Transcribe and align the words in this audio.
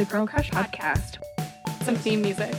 the 0.00 0.10
Girl 0.10 0.26
Crush 0.26 0.50
podcast. 0.50 1.18
Some 1.82 1.94
theme 1.94 2.22
music. 2.22 2.54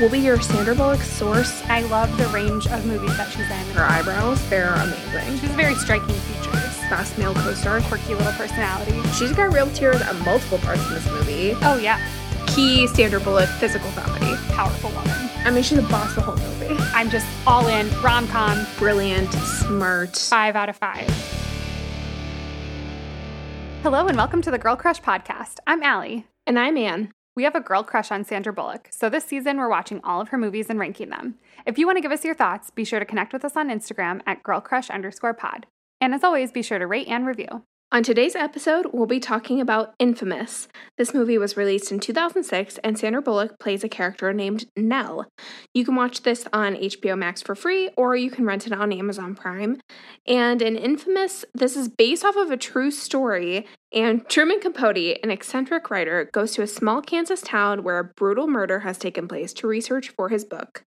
We'll 0.00 0.10
be 0.10 0.20
your 0.20 0.40
Sandra 0.40 0.74
Bullock 0.74 1.02
source. 1.02 1.62
I 1.64 1.82
love 1.82 2.16
the 2.16 2.26
range 2.28 2.66
of 2.68 2.86
movies 2.86 3.14
that 3.18 3.28
she's 3.30 3.40
in. 3.40 3.74
Her 3.76 3.84
eyebrows, 3.84 4.48
they're 4.48 4.72
amazing. 4.72 5.38
She's 5.38 5.50
very 5.50 5.74
striking 5.74 6.14
features. 6.14 6.74
Fast 6.88 7.18
male 7.18 7.34
co-star. 7.34 7.82
Quirky 7.82 8.14
little 8.14 8.32
personality. 8.32 8.98
She's 9.10 9.32
got 9.32 9.52
real 9.52 9.68
tears 9.72 10.00
at 10.00 10.16
multiple 10.20 10.56
parts 10.58 10.86
in 10.88 10.94
this 10.94 11.06
movie. 11.10 11.52
Oh 11.60 11.76
yeah, 11.76 12.00
Key 12.46 12.86
Sandra 12.86 13.20
Bullock 13.20 13.50
physical 13.50 13.90
comedy. 13.90 14.34
powerful 14.54 14.90
woman. 14.92 15.28
I 15.44 15.50
mean, 15.50 15.62
she's 15.62 15.76
a 15.76 15.82
boss 15.82 16.14
the 16.14 16.22
whole 16.22 16.36
movie. 16.36 16.74
I'm 16.94 17.10
just 17.10 17.26
all 17.46 17.66
in. 17.66 17.90
Rom 18.00 18.26
com. 18.28 18.66
Brilliant, 18.78 19.30
smart. 19.34 20.16
Five 20.16 20.56
out 20.56 20.70
of 20.70 20.76
five. 20.76 21.06
Hello 23.82 24.06
and 24.06 24.16
welcome 24.16 24.40
to 24.40 24.50
the 24.50 24.58
Girl 24.58 24.74
Crush 24.74 25.02
podcast. 25.02 25.58
I'm 25.66 25.82
Allie. 25.82 26.26
And 26.48 26.60
I'm 26.60 26.76
Anne. 26.76 27.10
We 27.34 27.42
have 27.42 27.56
a 27.56 27.60
girl 27.60 27.82
crush 27.82 28.12
on 28.12 28.22
Sandra 28.22 28.52
Bullock, 28.52 28.86
so 28.92 29.10
this 29.10 29.24
season 29.24 29.56
we're 29.56 29.68
watching 29.68 30.00
all 30.04 30.20
of 30.20 30.28
her 30.28 30.38
movies 30.38 30.70
and 30.70 30.78
ranking 30.78 31.10
them. 31.10 31.34
If 31.66 31.76
you 31.76 31.86
want 31.86 31.96
to 31.96 32.00
give 32.00 32.12
us 32.12 32.24
your 32.24 32.36
thoughts, 32.36 32.70
be 32.70 32.84
sure 32.84 33.00
to 33.00 33.04
connect 33.04 33.32
with 33.32 33.44
us 33.44 33.56
on 33.56 33.68
Instagram 33.68 34.20
at 34.28 34.44
girlcrush 34.44 34.88
underscore 34.88 35.34
pod. 35.34 35.66
And 36.00 36.14
as 36.14 36.22
always, 36.22 36.52
be 36.52 36.62
sure 36.62 36.78
to 36.78 36.86
rate 36.86 37.08
and 37.08 37.26
review. 37.26 37.64
On 37.92 38.02
today's 38.02 38.34
episode, 38.34 38.88
we'll 38.92 39.06
be 39.06 39.20
talking 39.20 39.60
about 39.60 39.94
Infamous. 40.00 40.66
This 40.98 41.14
movie 41.14 41.38
was 41.38 41.56
released 41.56 41.92
in 41.92 42.00
2006, 42.00 42.78
and 42.78 42.98
Sandra 42.98 43.22
Bullock 43.22 43.60
plays 43.60 43.84
a 43.84 43.88
character 43.88 44.32
named 44.32 44.66
Nelle. 44.76 45.28
You 45.72 45.84
can 45.84 45.94
watch 45.94 46.22
this 46.22 46.48
on 46.52 46.74
HBO 46.74 47.16
Max 47.16 47.42
for 47.42 47.54
free, 47.54 47.90
or 47.96 48.16
you 48.16 48.28
can 48.28 48.44
rent 48.44 48.66
it 48.66 48.72
on 48.72 48.92
Amazon 48.92 49.36
Prime. 49.36 49.80
And 50.26 50.62
in 50.62 50.74
Infamous, 50.74 51.44
this 51.54 51.76
is 51.76 51.86
based 51.86 52.24
off 52.24 52.34
of 52.34 52.50
a 52.50 52.56
true 52.56 52.90
story, 52.90 53.68
and 53.92 54.28
Truman 54.28 54.58
Capote, 54.58 55.20
an 55.22 55.30
eccentric 55.30 55.88
writer, 55.88 56.28
goes 56.32 56.54
to 56.54 56.62
a 56.62 56.66
small 56.66 57.00
Kansas 57.00 57.40
town 57.40 57.84
where 57.84 58.00
a 58.00 58.04
brutal 58.16 58.48
murder 58.48 58.80
has 58.80 58.98
taken 58.98 59.28
place 59.28 59.52
to 59.54 59.68
research 59.68 60.08
for 60.08 60.28
his 60.28 60.44
book. 60.44 60.82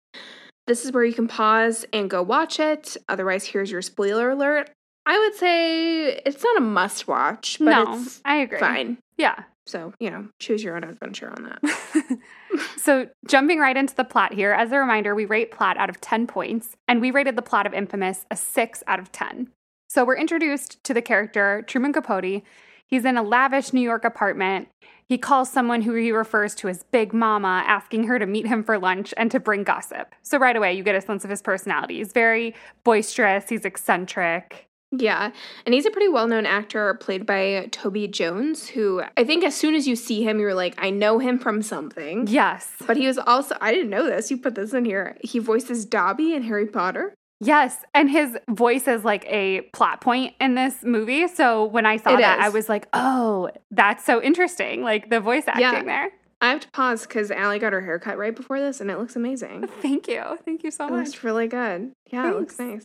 This 0.67 0.83
is 0.83 0.91
where 0.91 1.05
you 1.05 1.13
can 1.13 1.29
pause 1.29 1.85
and 1.93 2.09
go 2.09 2.21
watch 2.21 2.59
it. 2.59 2.97
Otherwise, 3.07 3.45
here's 3.45 3.71
your 3.71 3.81
spoiler 3.81 4.31
alert. 4.31 4.69
I 5.05 5.17
would 5.17 5.35
say 5.35 6.21
it's 6.25 6.43
not 6.43 6.57
a 6.57 6.61
must 6.61 7.07
watch, 7.07 7.57
but 7.59 7.65
no, 7.65 8.01
it's 8.01 8.21
I 8.25 8.37
agree. 8.37 8.59
fine. 8.59 8.97
Yeah. 9.17 9.43
So, 9.69 9.93
you 9.99 10.09
know, 10.09 10.27
choose 10.39 10.63
your 10.63 10.75
own 10.75 10.83
adventure 10.83 11.29
on 11.29 11.43
that. 11.43 12.19
so, 12.77 13.07
jumping 13.27 13.59
right 13.59 13.77
into 13.77 13.95
the 13.95 14.03
plot 14.03 14.33
here, 14.33 14.51
as 14.51 14.71
a 14.71 14.79
reminder, 14.79 15.13
we 15.13 15.25
rate 15.25 15.51
plot 15.51 15.77
out 15.77 15.91
of 15.91 16.01
10 16.01 16.25
points, 16.25 16.75
and 16.87 16.99
we 16.99 17.11
rated 17.11 17.35
the 17.35 17.43
plot 17.43 17.67
of 17.67 17.73
Infamous 17.75 18.25
a 18.31 18.35
6 18.35 18.83
out 18.87 18.99
of 18.99 19.11
10. 19.11 19.49
So, 19.87 20.03
we're 20.03 20.17
introduced 20.17 20.83
to 20.85 20.93
the 20.95 21.03
character 21.03 21.63
Truman 21.67 21.93
Capote. 21.93 22.41
He's 22.87 23.05
in 23.05 23.15
a 23.15 23.21
lavish 23.21 23.71
New 23.71 23.81
York 23.81 24.03
apartment. 24.03 24.69
He 25.07 25.19
calls 25.19 25.51
someone 25.51 25.83
who 25.83 25.93
he 25.93 26.11
refers 26.11 26.55
to 26.55 26.67
as 26.67 26.81
Big 26.91 27.13
Mama, 27.13 27.63
asking 27.67 28.05
her 28.05 28.17
to 28.17 28.25
meet 28.25 28.47
him 28.47 28.63
for 28.63 28.79
lunch 28.79 29.13
and 29.17 29.29
to 29.29 29.39
bring 29.39 29.63
gossip. 29.63 30.15
So, 30.23 30.39
right 30.39 30.55
away, 30.55 30.73
you 30.73 30.81
get 30.81 30.95
a 30.95 31.01
sense 31.01 31.23
of 31.23 31.29
his 31.29 31.43
personality. 31.43 31.97
He's 31.97 32.11
very 32.11 32.55
boisterous, 32.83 33.49
he's 33.49 33.65
eccentric. 33.65 34.68
Yeah. 34.91 35.31
And 35.65 35.73
he's 35.73 35.85
a 35.85 35.91
pretty 35.91 36.07
well 36.09 36.27
known 36.27 36.45
actor 36.45 36.93
played 36.95 37.25
by 37.25 37.67
Toby 37.71 38.07
Jones, 38.07 38.69
who 38.69 39.03
I 39.17 39.23
think 39.23 39.43
as 39.43 39.55
soon 39.55 39.75
as 39.75 39.87
you 39.87 39.95
see 39.95 40.23
him, 40.23 40.39
you're 40.39 40.53
like, 40.53 40.75
I 40.77 40.89
know 40.89 41.19
him 41.19 41.37
from 41.39 41.61
something. 41.61 42.27
Yes. 42.27 42.71
But 42.87 42.97
he 42.97 43.07
was 43.07 43.17
also, 43.17 43.55
I 43.61 43.71
didn't 43.73 43.89
know 43.89 44.05
this. 44.05 44.31
You 44.31 44.37
put 44.37 44.55
this 44.55 44.73
in 44.73 44.85
here. 44.85 45.17
He 45.21 45.39
voices 45.39 45.85
Dobby 45.85 46.33
in 46.33 46.43
Harry 46.43 46.65
Potter. 46.67 47.13
Yes, 47.41 47.77
and 47.93 48.09
his 48.09 48.37
voice 48.49 48.85
is 48.85 49.05
like 49.05 49.23
a 49.27 49.61
plot 49.71 50.01
point 50.01 50.33
in 50.41 50.55
this 50.55 50.83
movie. 50.83 51.25
So 51.29 51.63
when 51.63 51.85
I 51.85 51.95
saw 51.95 52.15
It 52.15 52.17
that, 52.17 52.39
is. 52.39 52.45
I 52.45 52.49
was 52.49 52.67
like, 52.67 52.89
"Oh, 52.91 53.49
that's 53.71 54.03
so 54.03 54.21
interesting!" 54.21 54.83
Like 54.83 55.09
the 55.09 55.21
voice 55.21 55.43
acting 55.47 55.61
Yeah. 55.63 55.83
there. 55.83 56.09
I 56.41 56.49
have 56.49 56.59
to 56.59 56.69
pause 56.71 57.03
because 57.07 57.31
Allie 57.31 57.57
got 57.59 57.71
her 57.71 57.79
hair 57.79 57.97
cut 57.97 58.17
right 58.17 58.35
before 58.35 58.59
this 58.59 58.81
and 58.81 58.91
it 58.91 58.97
looks 58.97 59.15
amazing. 59.15 59.67
Thank 59.81 60.09
you, 60.09 60.21
thank 60.43 60.63
you 60.65 60.71
so 60.71 60.87
It 60.87 60.91
much. 60.91 61.07
looks 61.07 61.23
really 61.23 61.47
good. 61.47 61.93
Yeah, 62.11 62.29
it 62.29 62.35
looks 62.35 62.59
nice. 62.59 62.83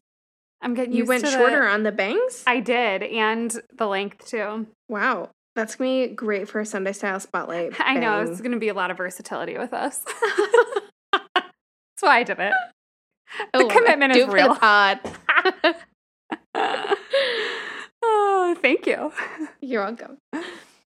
I'm 0.64 0.74
getting 0.74 0.94
You 0.94 1.04
went 1.04 1.24
to 1.24 1.30
the- 1.30 1.36
shorter 1.36 1.66
on 1.68 1.82
the 1.82 1.92
bangs? 1.92 2.42
I 2.46 2.60
did, 2.60 3.02
and 3.02 3.54
the 3.74 3.86
length 3.86 4.26
too. 4.26 4.66
wow. 4.88 5.28
That's 5.54 5.74
to 5.74 5.78
be 5.78 6.08
great 6.08 6.48
for 6.48 6.58
a 6.60 6.66
Sunday 6.66 6.92
style 6.92 7.20
spotlight. 7.20 7.74
I 7.78 7.94
know 7.94 8.22
it's 8.22 8.40
going 8.40 8.52
to 8.52 8.58
be 8.58 8.70
a 8.70 8.74
lot 8.74 8.90
of 8.90 8.96
versatility 8.96 9.56
with 9.56 9.72
us. 9.72 10.00
That's 11.12 12.00
why 12.00 12.18
I 12.18 12.22
did 12.24 12.40
it. 12.40 12.52
The 13.52 13.62
oh, 13.62 13.66
love 13.66 13.70
commitment 13.72 14.16
is 14.16 14.18
it 14.18 14.26
for 14.26 14.30
the 14.30 14.34
real. 14.34 14.54
pod. 14.56 15.00
oh, 18.02 18.56
thank 18.60 18.86
you. 18.86 19.12
You're 19.60 19.84
welcome. 19.84 20.18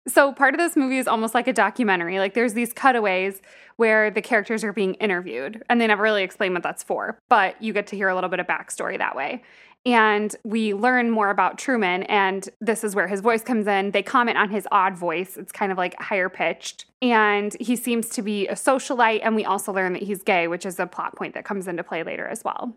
So 0.07 0.33
part 0.33 0.53
of 0.53 0.59
this 0.59 0.75
movie 0.75 0.97
is 0.97 1.07
almost 1.07 1.33
like 1.33 1.47
a 1.47 1.53
documentary. 1.53 2.19
Like 2.19 2.35
there's 2.35 2.53
these 2.53 2.73
cutaways 2.73 3.41
where 3.77 4.11
the 4.11 4.21
characters 4.21 4.63
are 4.63 4.71
being 4.71 4.93
interviewed, 4.95 5.63
and 5.69 5.81
they 5.81 5.87
never 5.87 6.03
really 6.03 6.23
explain 6.23 6.53
what 6.53 6.63
that's 6.63 6.83
for, 6.83 7.19
but 7.27 7.61
you 7.61 7.73
get 7.73 7.87
to 7.87 7.95
hear 7.95 8.07
a 8.07 8.15
little 8.15 8.29
bit 8.29 8.39
of 8.39 8.47
backstory 8.47 8.97
that 8.97 9.15
way. 9.15 9.43
And 9.85 10.35
we 10.43 10.73
learn 10.73 11.11
more 11.11 11.29
about 11.29 11.59
Truman, 11.59 12.03
and 12.03 12.47
this 12.59 12.83
is 12.83 12.95
where 12.95 13.07
his 13.07 13.21
voice 13.21 13.43
comes 13.43 13.67
in. 13.67 13.91
They 13.91 14.01
comment 14.01 14.37
on 14.37 14.49
his 14.49 14.67
odd 14.71 14.97
voice. 14.97 15.37
It's 15.37 15.51
kind 15.51 15.71
of 15.71 15.77
like 15.77 15.99
higher 16.01 16.27
pitched. 16.29 16.85
And 17.03 17.55
he 17.59 17.75
seems 17.75 18.09
to 18.09 18.23
be 18.23 18.47
a 18.47 18.55
socialite, 18.55 19.19
and 19.23 19.35
we 19.35 19.45
also 19.45 19.71
learn 19.71 19.93
that 19.93 20.01
he's 20.01 20.23
gay, 20.23 20.47
which 20.47 20.65
is 20.65 20.79
a 20.79 20.87
plot 20.87 21.15
point 21.15 21.35
that 21.35 21.45
comes 21.45 21.67
into 21.67 21.83
play 21.83 22.01
later 22.01 22.27
as 22.27 22.43
well. 22.43 22.75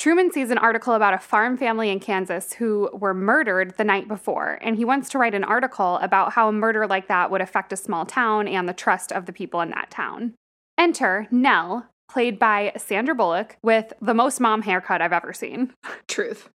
Truman 0.00 0.32
sees 0.32 0.48
an 0.48 0.56
article 0.56 0.94
about 0.94 1.12
a 1.12 1.18
farm 1.18 1.58
family 1.58 1.90
in 1.90 2.00
Kansas 2.00 2.54
who 2.54 2.88
were 2.94 3.12
murdered 3.12 3.74
the 3.76 3.84
night 3.84 4.08
before, 4.08 4.58
and 4.62 4.74
he 4.78 4.84
wants 4.86 5.10
to 5.10 5.18
write 5.18 5.34
an 5.34 5.44
article 5.44 5.96
about 5.96 6.32
how 6.32 6.48
a 6.48 6.52
murder 6.52 6.86
like 6.86 7.06
that 7.08 7.30
would 7.30 7.42
affect 7.42 7.70
a 7.70 7.76
small 7.76 8.06
town 8.06 8.48
and 8.48 8.66
the 8.66 8.72
trust 8.72 9.12
of 9.12 9.26
the 9.26 9.32
people 9.32 9.60
in 9.60 9.68
that 9.72 9.90
town. 9.90 10.32
Enter 10.78 11.28
Nelle, 11.30 11.86
played 12.10 12.38
by 12.38 12.72
Sandra 12.78 13.14
Bullock, 13.14 13.58
with 13.62 13.92
the 14.00 14.14
most 14.14 14.40
mom 14.40 14.62
haircut 14.62 15.02
I've 15.02 15.12
ever 15.12 15.34
seen. 15.34 15.74
Truth. 16.08 16.48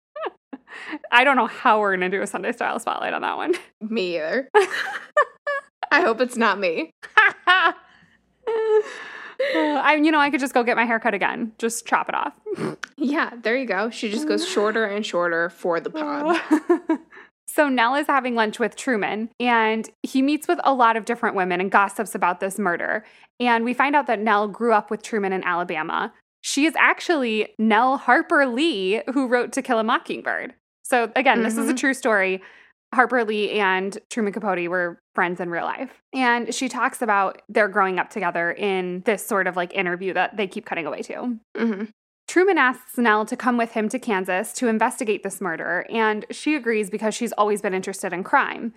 I 1.11 1.23
don't 1.23 1.35
know 1.35 1.45
how 1.45 1.79
we're 1.79 1.95
gonna 1.95 2.09
do 2.09 2.23
a 2.23 2.27
Sunday 2.27 2.51
style 2.51 2.79
spotlight 2.79 3.13
on 3.13 3.21
that 3.21 3.37
one. 3.37 3.53
Me 3.79 4.15
either. 4.15 4.49
I 5.91 6.01
hope 6.01 6.19
it's 6.19 6.35
not 6.35 6.57
me. 6.59 6.89
I, 9.55 9.99
you 10.01 10.11
know, 10.11 10.19
I 10.19 10.29
could 10.29 10.39
just 10.39 10.53
go 10.53 10.63
get 10.63 10.75
my 10.75 10.85
hair 10.85 10.99
cut 10.99 11.13
again. 11.13 11.51
Just 11.57 11.85
chop 11.85 12.09
it 12.09 12.15
off. 12.15 12.33
Yeah, 12.97 13.31
there 13.43 13.55
you 13.57 13.65
go. 13.65 13.89
She 13.91 14.09
just 14.09 14.27
goes 14.27 14.47
shorter 14.47 14.85
and 14.85 15.05
shorter 15.05 15.49
for 15.49 15.79
the 15.79 15.89
pod. 15.91 16.41
so 17.47 17.67
Nelle 17.69 17.95
is 17.95 18.07
having 18.07 18.33
lunch 18.33 18.57
with 18.57 18.75
Truman, 18.75 19.29
and 19.39 19.87
he 20.01 20.21
meets 20.21 20.47
with 20.47 20.59
a 20.63 20.73
lot 20.73 20.95
of 20.95 21.05
different 21.05 21.35
women 21.35 21.59
and 21.61 21.69
gossips 21.69 22.15
about 22.15 22.39
this 22.39 22.57
murder. 22.57 23.05
And 23.39 23.63
we 23.65 23.73
find 23.73 23.95
out 23.95 24.07
that 24.07 24.19
Nelle 24.21 24.47
grew 24.47 24.73
up 24.73 24.89
with 24.89 25.03
Truman 25.03 25.33
in 25.33 25.43
Alabama. 25.43 26.13
She 26.41 26.65
is 26.65 26.73
actually 26.77 27.49
Nelle 27.59 27.97
Harper 27.97 28.45
Lee, 28.47 29.01
who 29.13 29.27
wrote 29.27 29.51
To 29.53 29.61
Kill 29.61 29.77
a 29.77 29.83
Mockingbird. 29.83 30.53
So 30.83 31.11
again, 31.15 31.43
this 31.43 31.57
is 31.57 31.69
a 31.69 31.73
Mhm. 31.73 31.77
true 31.77 31.93
story. 31.93 32.41
Harper 32.93 33.23
Lee 33.25 33.51
and 33.51 33.97
Truman 34.09 34.31
Capote 34.33 34.67
were 34.69 34.99
friends 35.15 35.39
in 35.39 35.49
real 35.49 35.63
life. 35.63 36.01
And 36.13 36.53
she 36.53 36.69
talks 36.69 37.01
about 37.01 37.41
their 37.49 37.67
growing 37.67 37.97
up 37.99 38.09
together 38.09 38.51
in 38.51 39.01
this 39.05 39.25
sort 39.25 39.47
of 39.47 39.55
like 39.55 39.73
interview 39.73 40.13
that 40.13 40.37
they 40.37 40.47
keep 40.47 40.65
cutting 40.65 40.85
away 40.85 41.01
to. 41.03 41.39
hmm 41.57 41.83
Truman 42.27 42.57
asks 42.57 42.97
Nelle 42.97 43.25
to 43.25 43.37
come 43.37 43.55
with 43.55 43.73
him 43.73 43.87
to 43.89 43.99
Kansas 43.99 44.51
to 44.53 44.67
investigate 44.67 45.21
this 45.21 45.39
murder, 45.39 45.85
and 45.91 46.25
she 46.31 46.55
agrees 46.55 46.89
because 46.89 47.13
she's 47.13 47.31
always 47.33 47.61
been 47.61 47.73
interested 47.73 48.13
in 48.13 48.23
crime. 48.23 48.73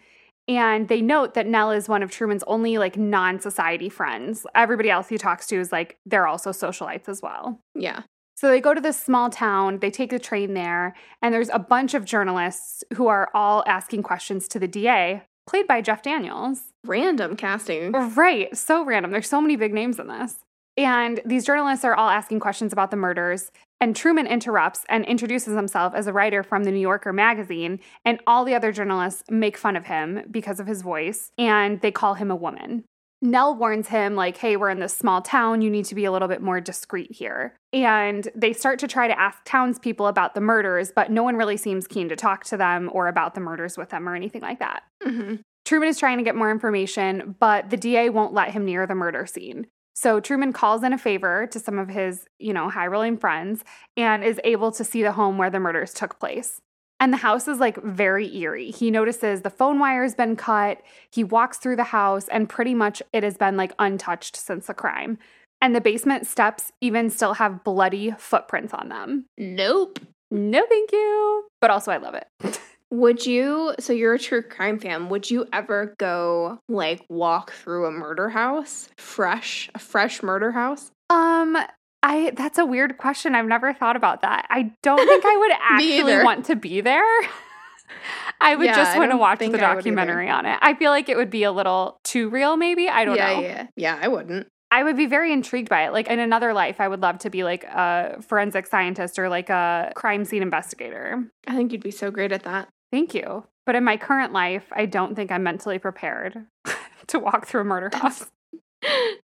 And 0.47 0.88
they 0.88 1.00
note 1.00 1.34
that 1.34 1.47
Nelle 1.47 1.72
is 1.72 1.88
one 1.88 2.03
of 2.03 2.10
Truman's 2.10 2.43
only 2.47 2.78
like 2.78 2.97
non-society 2.97 3.88
friends. 3.88 4.47
Everybody 4.55 4.91
else 4.91 5.09
he 5.09 5.19
talks 5.19 5.47
to 5.49 5.56
is 5.56 5.72
like 5.72 5.97
they're 6.06 6.26
also 6.26 6.50
socialites 6.50 7.09
as 7.09 7.20
well. 7.22 7.60
Yeah. 7.75 8.03
So 8.34 8.49
they 8.49 8.60
go 8.60 8.72
to 8.72 8.81
this 8.81 9.03
small 9.03 9.31
town, 9.31 9.81
they 9.81 9.91
take 9.91 10.10
the 10.10 10.19
train 10.19 10.55
there, 10.55 10.94
and 11.20 11.34
there's 11.34 11.50
a 11.53 11.59
bunch 11.59 11.94
of 11.94 12.05
journalists 12.05 12.84
who 12.94 13.09
are 13.09 13.28
all 13.34 13.65
asking 13.66 14.05
questions 14.05 14.47
to 14.49 14.59
the 14.59 14.69
DA, 14.69 15.22
played 15.48 15.66
by 15.66 15.81
Jeff 15.81 16.03
Daniels. 16.03 16.60
Random 16.86 17.34
casting. 17.34 17.92
Right. 17.92 18.56
So 18.56 18.84
random. 18.84 19.11
There's 19.11 19.28
so 19.28 19.40
many 19.40 19.56
big 19.56 19.73
names 19.73 19.99
in 19.99 20.06
this. 20.06 20.37
And 20.76 21.20
these 21.25 21.44
journalists 21.44 21.84
are 21.84 21.94
all 21.94 22.08
asking 22.08 22.38
questions 22.38 22.73
about 22.73 22.93
the 22.93 22.96
murders. 22.96 23.50
And 23.81 23.96
Truman 23.96 24.26
interrupts 24.26 24.84
and 24.88 25.05
introduces 25.06 25.56
himself 25.56 25.94
as 25.94 26.06
a 26.06 26.12
writer 26.12 26.43
from 26.43 26.64
the 26.64 26.70
New 26.70 26.78
Yorker 26.78 27.12
magazine. 27.12 27.81
And 28.05 28.20
all 28.26 28.44
the 28.44 28.55
other 28.55 28.70
journalists 28.70 29.25
make 29.28 29.56
fun 29.56 29.75
of 29.75 29.87
him 29.87 30.23
because 30.31 30.61
of 30.61 30.67
his 30.67 30.82
voice 30.82 31.32
and 31.37 31.81
they 31.81 31.90
call 31.90 32.14
him 32.14 32.31
a 32.31 32.37
woman. 32.37 32.84
Nell 33.20 33.55
warns 33.55 33.88
him, 33.88 34.15
like, 34.15 34.37
hey, 34.37 34.56
we're 34.56 34.70
in 34.70 34.79
this 34.79 34.97
small 34.97 35.20
town. 35.20 35.61
You 35.61 35.70
need 35.70 35.87
to 35.87 35.94
be 35.94 36.05
a 36.05 36.12
little 36.12 36.29
bit 36.29 36.41
more 36.41 36.61
discreet 36.61 37.12
here. 37.12 37.56
And 37.73 38.29
they 38.35 38.53
start 38.53 38.79
to 38.81 38.88
try 38.88 39.09
to 39.09 39.19
ask 39.19 39.38
townspeople 39.44 40.06
about 40.06 40.35
the 40.35 40.41
murders, 40.41 40.93
but 40.94 41.11
no 41.11 41.25
one 41.25 41.37
really 41.37 41.56
seems 41.56 41.88
keen 41.88 42.09
to 42.11 42.17
talk 42.17 42.44
to 42.44 42.56
them 42.56 42.88
or 42.93 43.09
about 43.09 43.35
the 43.35 43.41
murders 43.41 43.76
with 43.76 43.91
them 43.91 44.09
or 44.09 44.15
anything 44.15 44.43
like 44.43 44.61
that. 44.61 44.82
hmm 45.03 45.37
Truman 45.65 45.91
is 45.91 45.99
trying 45.99 46.17
to 46.17 46.25
get 46.25 46.35
more 46.35 46.50
information, 46.50 47.37
but 47.38 47.69
the 47.69 47.76
DA 47.76 48.09
won't 48.09 48.32
let 48.32 48.53
him 48.53 48.65
near 48.65 48.87
the 48.87 48.94
murder 48.94 49.26
scene. 49.26 49.67
So 49.94 50.19
Truman 50.19 50.55
calls 50.55 50.82
in 50.82 50.94
a 50.94 50.99
favor 50.99 51.47
to 51.49 51.61
some 51.61 51.79
of 51.79 51.88
his, 51.88 52.25
you 52.38 52.55
know, 52.55 52.71
high 52.71 52.87
rolling 52.87 53.19
friends 53.19 53.64
and 53.94 54.25
is 54.25 54.41
able 54.44 54.73
to 54.73 54.85
see 54.85 55.03
the 55.03 55.12
home 55.12 55.37
where 55.37 55.50
the 55.50 55.61
murders 55.61 55.93
took 55.93 56.19
place. 56.19 56.62
And 57.00 57.12
the 57.12 57.19
house 57.19 57.47
is 57.47 57.59
like 57.59 57.83
very 57.83 58.35
eerie. 58.37 58.71
He 58.71 58.91
notices 58.91 59.43
the 59.43 59.50
phone 59.50 59.79
wire 59.79 60.03
has 60.03 60.15
been 60.15 60.37
cut. 60.37 60.83
He 61.11 61.23
walks 61.23 61.59
through 61.59 61.77
the 61.77 61.85
house, 61.85 62.27
and 62.29 62.49
pretty 62.49 62.75
much 62.75 63.03
it 63.12 63.23
has 63.23 63.37
been 63.37 63.56
like 63.56 63.73
untouched 63.79 64.37
since 64.37 64.67
the 64.67 64.75
crime. 64.75 65.19
And 65.61 65.75
the 65.75 65.81
basement 65.81 66.27
steps 66.27 66.73
even 66.81 67.11
still 67.11 67.35
have 67.35 67.65
bloody 67.65 68.12
footprints 68.19 68.73
on 68.73 68.89
them. 68.89 69.27
Nope. 69.37 69.99
No, 70.31 70.65
thank 70.69 70.93
you. 70.93 71.49
But 71.61 71.71
also, 71.71 71.91
I 71.91 71.97
love 71.97 72.15
it. 72.15 72.61
Would 72.91 73.27
you, 73.27 73.75
so 73.79 73.93
you're 73.93 74.15
a 74.15 74.19
true 74.19 74.43
crime 74.43 74.79
fan, 74.79 75.11
would 75.11 75.31
you 75.31 75.45
ever 75.53 75.95
go 75.99 76.59
like 76.71 77.05
walk 77.11 77.53
through 77.53 77.85
a 77.85 77.91
murder 77.91 78.31
house? 78.31 78.89
Fresh, 78.97 79.69
a 79.75 79.79
fresh 79.79 80.23
murder 80.23 80.53
house? 80.53 80.91
Um, 81.11 81.59
I 82.03 82.33
that's 82.37 82.59
a 82.59 82.65
weird 82.65 82.99
question. 82.99 83.35
I've 83.35 83.47
never 83.47 83.73
thought 83.75 83.97
about 83.97 84.23
that. 84.23 84.47
I 84.50 84.73
don't 84.83 85.06
think 85.06 85.25
I 85.25 85.37
would 85.37 85.53
actually 85.61 86.25
want 86.25 86.47
to 86.47 86.56
be 86.56 86.81
there. 86.81 87.03
I 88.41 88.55
would 88.55 88.67
Yeah, 88.67 88.77
just 88.77 88.97
want 88.97 89.11
to 89.11 89.17
watch 89.17 89.39
the 89.39 89.47
think 89.47 89.55
I 89.55 89.56
would 89.56 89.65
either. 89.65 89.75
documentary 89.77 90.29
on 90.29 90.47
it. 90.47 90.59
I 90.62 90.75
feel 90.75 90.91
like 90.91 91.09
it 91.09 91.17
would 91.17 91.31
be 91.31 91.43
a 91.43 91.50
little 91.53 91.99
too 92.05 92.29
real, 92.29 92.56
maybe. 92.56 92.89
I 92.89 93.05
don't 93.05 93.17
yeah, 93.17 93.35
know. 93.35 93.41
Yeah, 93.41 93.67
yeah. 93.77 93.99
I 94.00 94.09
wouldn't. 94.09 94.47
I 94.71 94.83
would 94.83 94.97
be 94.97 95.06
very 95.06 95.33
intrigued 95.33 95.71
by 95.71 95.87
it. 95.87 95.93
Like 95.93 96.09
in 96.09 96.19
another 96.19 96.53
life, 96.53 96.81
I 96.81 96.89
would 96.89 97.00
love 97.00 97.19
to 97.21 97.31
be 97.31 97.43
like 97.43 97.65
a 97.65 98.21
forensic 98.21 98.67
scientist 98.67 99.19
or 99.19 99.29
like 99.29 99.49
a 99.49 99.93
crime 99.97 100.25
scene 100.25 100.43
investigator. 100.43 101.25
I 101.47 101.56
think 101.56 101.73
you'd 101.73 101.83
be 101.83 101.91
so 101.91 102.11
great 102.11 102.33
at 102.33 102.43
that. 102.43 102.69
Thank 102.93 103.15
you. 103.15 103.45
But 103.65 103.75
in 103.77 103.85
my 103.85 103.97
current 103.97 104.33
life, 104.33 104.67
I 104.73 104.87
don't 104.87 105.15
think 105.15 105.33
I'm 105.33 105.43
mentally 105.43 105.79
prepared 105.79 106.47
to 107.09 107.19
walk 107.19 107.47
through 107.47 107.62
a 107.62 107.65
murder 107.65 107.91
house. 107.97 108.31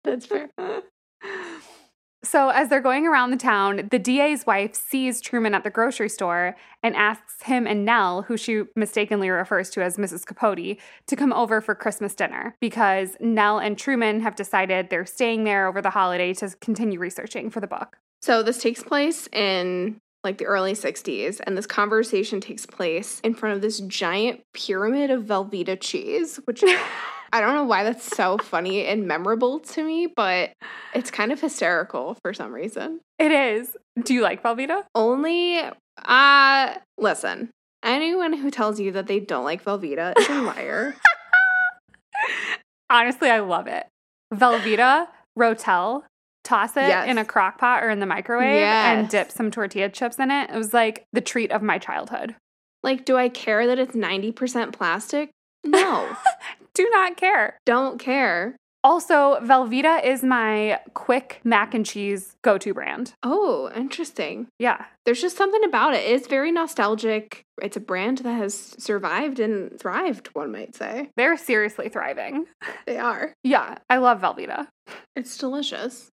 That's 0.04 0.28
fair. 0.28 0.50
So, 2.24 2.50
as 2.50 2.70
they're 2.70 2.82
going 2.82 3.08
around 3.08 3.32
the 3.32 3.38
town, 3.38 3.88
the 3.90 3.98
DA's 3.98 4.46
wife 4.46 4.76
sees 4.76 5.22
Truman 5.22 5.56
at 5.56 5.64
the 5.64 5.72
grocery 5.72 6.10
store 6.10 6.56
and 6.84 6.96
asks 6.96 7.42
him 7.42 7.66
and 7.66 7.84
Nelle, 7.84 8.22
who 8.22 8.38
she 8.38 8.64
mistakenly 8.76 9.30
refers 9.32 9.72
to 9.72 9.84
as 9.84 9.98
Mrs. 9.98 10.26
Capote, 10.26 10.78
to 11.08 11.16
come 11.16 11.34
over 11.34 11.62
for 11.62 11.74
Christmas 11.74 12.14
dinner 12.14 12.56
because 12.60 13.18
Nelle 13.20 13.58
and 13.58 13.76
Truman 13.76 14.20
have 14.20 14.36
decided 14.36 14.90
they're 14.90 15.06
staying 15.06 15.46
there 15.46 15.68
over 15.68 15.82
the 15.82 15.90
holiday 15.90 16.34
to 16.36 16.50
continue 16.62 17.00
researching 17.00 17.50
for 17.50 17.60
the 17.60 17.68
book. 17.68 17.98
So 18.22 18.44
this 18.44 18.62
takes 18.62 18.84
place 18.84 19.28
in 19.34 20.00
like 20.24 20.38
the 20.38 20.46
early 20.46 20.74
60s, 20.74 21.42
and 21.48 21.58
this 21.58 21.66
conversation 21.66 22.40
takes 22.40 22.68
place 22.68 23.20
in 23.24 23.34
front 23.34 23.56
of 23.56 23.62
this 23.64 23.80
giant 23.80 24.42
pyramid 24.54 25.10
of 25.10 25.24
Velveeta 25.24 25.80
cheese, 25.80 26.40
which 26.46 26.64
I 27.34 27.40
don't 27.40 27.54
know 27.56 27.64
why 27.64 27.84
that's 27.84 28.04
so 28.16 28.38
funny 28.38 28.86
and 28.86 29.08
memorable 29.08 29.60
to 29.60 29.84
me, 29.84 30.08
but 30.14 30.52
it's 30.94 31.10
kind 31.12 31.32
of 31.32 31.40
hysterical 31.40 32.18
for 32.22 32.34
some 32.34 32.52
reason. 32.54 33.00
It 33.20 33.32
is. 33.32 33.76
Do 34.04 34.14
you 34.14 34.22
like 34.22 34.44
Velveeta? 34.44 34.84
Only, 34.96 35.62
uh, 36.06 36.74
listen, 36.98 37.50
anyone 37.84 38.34
who 38.34 38.52
tells 38.52 38.80
you 38.80 38.92
that 38.94 39.08
they 39.08 39.20
don't 39.22 39.46
like 39.46 39.64
Velveeta 39.64 40.14
is 40.20 40.28
a 40.30 40.42
liar. 40.42 40.96
Honestly, 42.90 43.30
I 43.30 43.40
love 43.40 43.68
it. 43.68 43.88
Velveeta, 44.34 45.08
Rotel, 45.40 46.04
toss 46.44 46.76
it 46.76 46.82
Yes. 46.88 47.08
in 47.08 47.18
a 47.18 47.24
crock 47.26 47.58
pot 47.58 47.84
or 47.84 47.90
in 47.90 48.00
the 48.00 48.06
microwave 48.06 48.62
and 48.64 49.08
dip 49.10 49.32
some 49.32 49.52
tortilla 49.52 49.90
chips 49.90 50.20
in 50.20 50.32
it. 50.32 50.50
It 50.50 50.58
was 50.58 50.74
like 50.74 51.06
the 51.14 51.22
treat 51.22 51.52
of 51.52 51.62
my 51.62 51.78
childhood. 51.78 52.36
like, 52.84 53.06
do 53.06 53.16
I 53.16 53.30
care 53.30 53.68
that 53.68 53.78
it's 53.80 53.96
90% 53.96 54.74
plastic? 54.74 55.30
No, 55.64 56.10
Do 56.74 56.90
not 56.92 57.18
care. 57.18 57.58
don't 57.66 58.00
care. 58.00 58.56
Also, 58.84 59.38
Velveeta 59.42 60.04
is 60.04 60.24
my 60.24 60.80
quick 60.96 61.40
mac 61.44 61.76
and 61.76 61.86
cheese 61.86 62.36
go 62.44 62.58
to 62.58 62.74
brand. 62.74 63.14
Oh, 63.22 63.70
interesting. 63.76 64.48
Yeah. 64.58 64.86
There's 65.06 65.22
just 65.22 65.38
something 65.38 65.64
about 65.64 65.94
it. 65.94 66.00
It's 66.04 66.28
very 66.28 66.52
nostalgic. 66.52 67.44
It's 67.62 67.78
a 67.78 67.82
brand 67.82 68.20
that 68.20 68.34
has 68.34 68.74
survived 68.80 69.40
and 69.40 69.80
thrived, 69.80 70.30
one 70.34 70.52
might 70.52 70.76
say. 70.76 71.12
They're 71.16 71.38
seriously 71.38 71.90
thriving. 71.90 72.48
They 72.88 72.98
are. 72.98 73.34
Yeah, 73.44 73.76
I 73.90 73.98
love 73.98 74.22
Velveeta. 74.22 74.68
It's 75.16 75.38
delicious. 75.38 76.08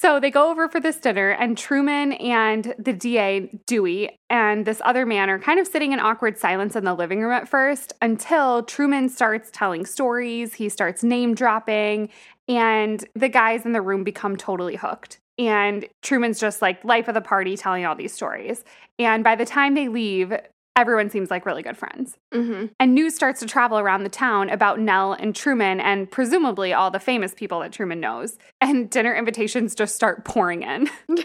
So 0.00 0.18
they 0.18 0.30
go 0.30 0.50
over 0.50 0.66
for 0.66 0.80
this 0.80 0.96
dinner, 0.96 1.28
and 1.28 1.58
Truman 1.58 2.12
and 2.14 2.74
the 2.78 2.94
DA, 2.94 3.50
Dewey, 3.66 4.18
and 4.30 4.64
this 4.64 4.80
other 4.82 5.04
man 5.04 5.28
are 5.28 5.38
kind 5.38 5.60
of 5.60 5.66
sitting 5.66 5.92
in 5.92 6.00
awkward 6.00 6.38
silence 6.38 6.74
in 6.74 6.84
the 6.84 6.94
living 6.94 7.20
room 7.20 7.32
at 7.32 7.46
first 7.46 7.92
until 8.00 8.62
Truman 8.62 9.10
starts 9.10 9.50
telling 9.52 9.84
stories. 9.84 10.54
He 10.54 10.70
starts 10.70 11.04
name 11.04 11.34
dropping, 11.34 12.08
and 12.48 13.04
the 13.14 13.28
guys 13.28 13.66
in 13.66 13.72
the 13.72 13.82
room 13.82 14.02
become 14.02 14.38
totally 14.38 14.76
hooked. 14.76 15.20
And 15.36 15.84
Truman's 16.00 16.40
just 16.40 16.62
like 16.62 16.82
life 16.82 17.06
of 17.06 17.12
the 17.12 17.20
party 17.20 17.58
telling 17.58 17.84
all 17.84 17.94
these 17.94 18.14
stories. 18.14 18.64
And 18.98 19.22
by 19.22 19.36
the 19.36 19.44
time 19.44 19.74
they 19.74 19.88
leave, 19.88 20.32
everyone 20.80 21.10
seems 21.10 21.30
like 21.30 21.44
really 21.44 21.62
good 21.62 21.76
friends. 21.76 22.16
Mm-hmm. 22.32 22.66
And 22.80 22.94
news 22.94 23.14
starts 23.14 23.40
to 23.40 23.46
travel 23.46 23.78
around 23.78 24.02
the 24.02 24.08
town 24.08 24.48
about 24.48 24.80
Nelle 24.80 25.12
and 25.12 25.36
Truman 25.36 25.78
and 25.78 26.10
presumably 26.10 26.72
all 26.72 26.90
the 26.90 26.98
famous 26.98 27.34
people 27.34 27.60
that 27.60 27.70
Truman 27.70 28.00
knows. 28.00 28.38
And 28.62 28.88
dinner 28.88 29.14
invitations 29.14 29.74
just 29.74 29.94
start 29.94 30.24
pouring 30.24 30.62
in. 30.62 30.88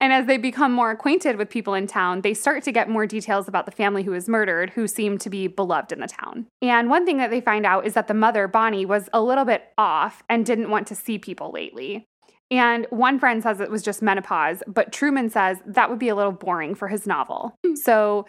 and 0.00 0.12
as 0.12 0.26
they 0.26 0.36
become 0.36 0.72
more 0.72 0.92
acquainted 0.92 1.36
with 1.36 1.50
people 1.50 1.74
in 1.74 1.88
town, 1.88 2.20
they 2.20 2.34
start 2.34 2.62
to 2.64 2.72
get 2.72 2.88
more 2.88 3.06
details 3.06 3.48
about 3.48 3.66
the 3.66 3.72
family 3.72 4.04
who 4.04 4.12
was 4.12 4.28
murdered, 4.28 4.70
who 4.70 4.86
seem 4.86 5.18
to 5.18 5.28
be 5.28 5.48
beloved 5.48 5.90
in 5.90 6.00
the 6.00 6.06
town. 6.06 6.46
And 6.62 6.88
one 6.88 7.04
thing 7.04 7.16
that 7.16 7.30
they 7.30 7.40
find 7.40 7.66
out 7.66 7.84
is 7.84 7.94
that 7.94 8.06
the 8.06 8.14
mother, 8.14 8.46
Bonnie, 8.46 8.86
was 8.86 9.08
a 9.12 9.20
little 9.20 9.44
bit 9.44 9.64
off 9.76 10.22
and 10.28 10.46
didn't 10.46 10.70
want 10.70 10.86
to 10.86 10.94
see 10.94 11.18
people 11.18 11.50
lately. 11.50 12.06
And 12.50 12.86
one 12.90 13.18
friend 13.18 13.42
says 13.42 13.60
it 13.60 13.70
was 13.70 13.82
just 13.82 14.02
menopause, 14.02 14.62
but 14.66 14.92
Truman 14.92 15.30
says 15.30 15.58
that 15.66 15.90
would 15.90 15.98
be 15.98 16.08
a 16.08 16.14
little 16.14 16.32
boring 16.32 16.74
for 16.74 16.88
his 16.88 17.06
novel. 17.06 17.54
Hmm. 17.64 17.74
So 17.74 18.26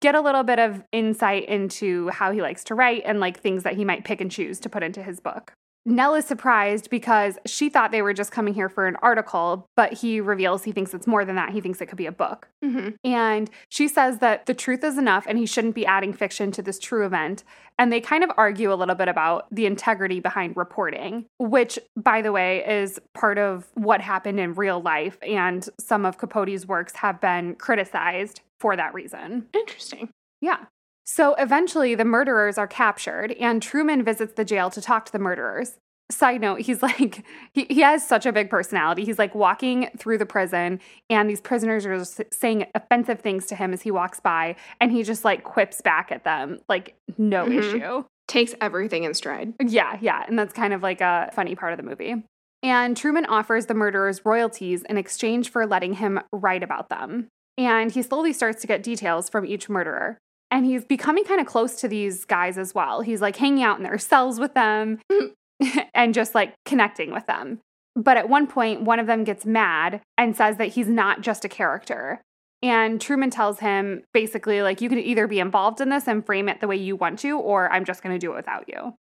get 0.00 0.14
a 0.14 0.20
little 0.20 0.42
bit 0.42 0.58
of 0.58 0.82
insight 0.92 1.48
into 1.48 2.08
how 2.08 2.32
he 2.32 2.40
likes 2.40 2.64
to 2.64 2.74
write 2.74 3.02
and 3.04 3.20
like 3.20 3.40
things 3.40 3.64
that 3.64 3.74
he 3.74 3.84
might 3.84 4.04
pick 4.04 4.20
and 4.20 4.30
choose 4.30 4.60
to 4.60 4.68
put 4.68 4.82
into 4.82 5.02
his 5.02 5.20
book. 5.20 5.52
Nelle 5.88 6.16
is 6.16 6.26
surprised 6.26 6.90
because 6.90 7.38
she 7.46 7.70
thought 7.70 7.92
they 7.92 8.02
were 8.02 8.12
just 8.12 8.30
coming 8.30 8.52
here 8.52 8.68
for 8.68 8.86
an 8.86 8.96
article, 8.96 9.66
but 9.74 9.94
he 9.94 10.20
reveals 10.20 10.64
he 10.64 10.72
thinks 10.72 10.92
it's 10.92 11.06
more 11.06 11.24
than 11.24 11.36
that. 11.36 11.50
He 11.50 11.62
thinks 11.62 11.80
it 11.80 11.86
could 11.86 11.96
be 11.96 12.06
a 12.06 12.12
book. 12.12 12.48
Mm-hmm. 12.62 12.90
And 13.04 13.48
she 13.70 13.88
says 13.88 14.18
that 14.18 14.44
the 14.44 14.52
truth 14.52 14.84
is 14.84 14.98
enough 14.98 15.24
and 15.26 15.38
he 15.38 15.46
shouldn't 15.46 15.74
be 15.74 15.86
adding 15.86 16.12
fiction 16.12 16.52
to 16.52 16.62
this 16.62 16.78
true 16.78 17.06
event. 17.06 17.42
And 17.78 17.90
they 17.90 18.00
kind 18.00 18.22
of 18.22 18.30
argue 18.36 18.70
a 18.70 18.76
little 18.76 18.96
bit 18.96 19.08
about 19.08 19.46
the 19.50 19.64
integrity 19.64 20.20
behind 20.20 20.56
reporting, 20.56 21.24
which, 21.38 21.78
by 21.96 22.20
the 22.20 22.32
way, 22.32 22.64
is 22.66 23.00
part 23.14 23.38
of 23.38 23.66
what 23.74 24.02
happened 24.02 24.38
in 24.38 24.54
real 24.54 24.82
life. 24.82 25.16
And 25.22 25.66
some 25.80 26.04
of 26.04 26.18
Capote's 26.18 26.66
works 26.66 26.96
have 26.96 27.18
been 27.20 27.54
criticized 27.54 28.42
for 28.60 28.76
that 28.76 28.92
reason. 28.92 29.46
Interesting. 29.54 30.10
Yeah. 30.42 30.66
So 31.10 31.32
eventually, 31.36 31.94
the 31.94 32.04
murderers 32.04 32.58
are 32.58 32.66
captured, 32.66 33.32
and 33.40 33.62
Truman 33.62 34.04
visits 34.04 34.34
the 34.34 34.44
jail 34.44 34.68
to 34.68 34.82
talk 34.82 35.06
to 35.06 35.12
the 35.12 35.18
murderers. 35.18 35.78
Side 36.10 36.42
note, 36.42 36.60
he's 36.60 36.82
like, 36.90 37.24
he, 37.54 37.64
he 37.70 37.80
has 37.80 38.06
such 38.06 38.26
a 38.26 38.30
big 38.32 38.50
personality. 38.50 39.06
He's 39.06 39.18
like 39.18 39.34
walking 39.34 39.88
through 39.96 40.18
the 40.18 40.26
prison, 40.26 40.80
and 41.08 41.30
these 41.30 41.40
prisoners 41.40 41.86
are 41.86 41.96
just 41.96 42.20
saying 42.30 42.66
offensive 42.74 43.20
things 43.20 43.46
to 43.46 43.54
him 43.54 43.72
as 43.72 43.80
he 43.80 43.90
walks 43.90 44.20
by, 44.20 44.54
and 44.82 44.92
he 44.92 45.02
just 45.02 45.24
like 45.24 45.44
quips 45.44 45.80
back 45.80 46.12
at 46.12 46.24
them, 46.24 46.58
like, 46.68 46.94
no 47.16 47.46
Mhm. 47.46 47.58
issue. 47.58 48.04
Takes 48.26 48.54
everything 48.60 49.04
in 49.04 49.14
stride. 49.14 49.54
Yeah, 49.64 49.96
yeah. 50.02 50.24
And 50.28 50.38
that's 50.38 50.52
kind 50.52 50.74
of 50.74 50.82
like 50.82 51.00
a 51.00 51.30
funny 51.32 51.54
part 51.54 51.72
of 51.72 51.78
the 51.78 51.84
movie. 51.84 52.22
And 52.62 52.94
Truman 52.94 53.24
offers 53.24 53.64
the 53.64 53.72
murderers 53.72 54.26
royalties 54.26 54.82
in 54.82 54.98
exchange 54.98 55.48
for 55.50 55.66
letting 55.66 55.94
him 55.94 56.20
write 56.34 56.62
about 56.62 56.90
them. 56.90 57.28
And 57.56 57.90
he 57.92 58.02
slowly 58.02 58.34
starts 58.34 58.60
to 58.60 58.66
get 58.66 58.82
details 58.82 59.30
from 59.30 59.46
each 59.46 59.70
murderer. 59.70 60.18
And 60.50 60.64
he's 60.64 60.84
becoming 60.84 61.24
kind 61.24 61.40
of 61.40 61.46
close 61.46 61.80
to 61.80 61.88
these 61.88 62.24
guys 62.24 62.56
as 62.56 62.74
well. 62.74 63.02
He's 63.02 63.20
like 63.20 63.36
hanging 63.36 63.62
out 63.62 63.76
in 63.76 63.84
their 63.84 63.98
cells 63.98 64.40
with 64.40 64.54
them 64.54 65.00
and 65.94 66.14
just 66.14 66.34
like 66.34 66.54
connecting 66.64 67.12
with 67.12 67.26
them. 67.26 67.60
But 67.94 68.16
at 68.16 68.28
one 68.28 68.46
point, 68.46 68.82
one 68.82 69.00
of 69.00 69.06
them 69.06 69.24
gets 69.24 69.44
mad 69.44 70.00
and 70.16 70.36
says 70.36 70.56
that 70.56 70.68
he's 70.68 70.88
not 70.88 71.20
just 71.20 71.44
a 71.44 71.48
character. 71.48 72.22
And 72.62 73.00
Truman 73.00 73.30
tells 73.30 73.60
him 73.60 74.02
basically, 74.12 74.62
like, 74.62 74.80
you 74.80 74.88
can 74.88 74.98
either 74.98 75.26
be 75.26 75.40
involved 75.40 75.80
in 75.80 75.90
this 75.90 76.08
and 76.08 76.24
frame 76.24 76.48
it 76.48 76.60
the 76.60 76.68
way 76.68 76.76
you 76.76 76.96
want 76.96 77.18
to, 77.20 77.38
or 77.38 77.70
I'm 77.70 77.84
just 77.84 78.02
going 78.02 78.14
to 78.14 78.18
do 78.18 78.32
it 78.32 78.36
without 78.36 78.68
you. 78.68 78.94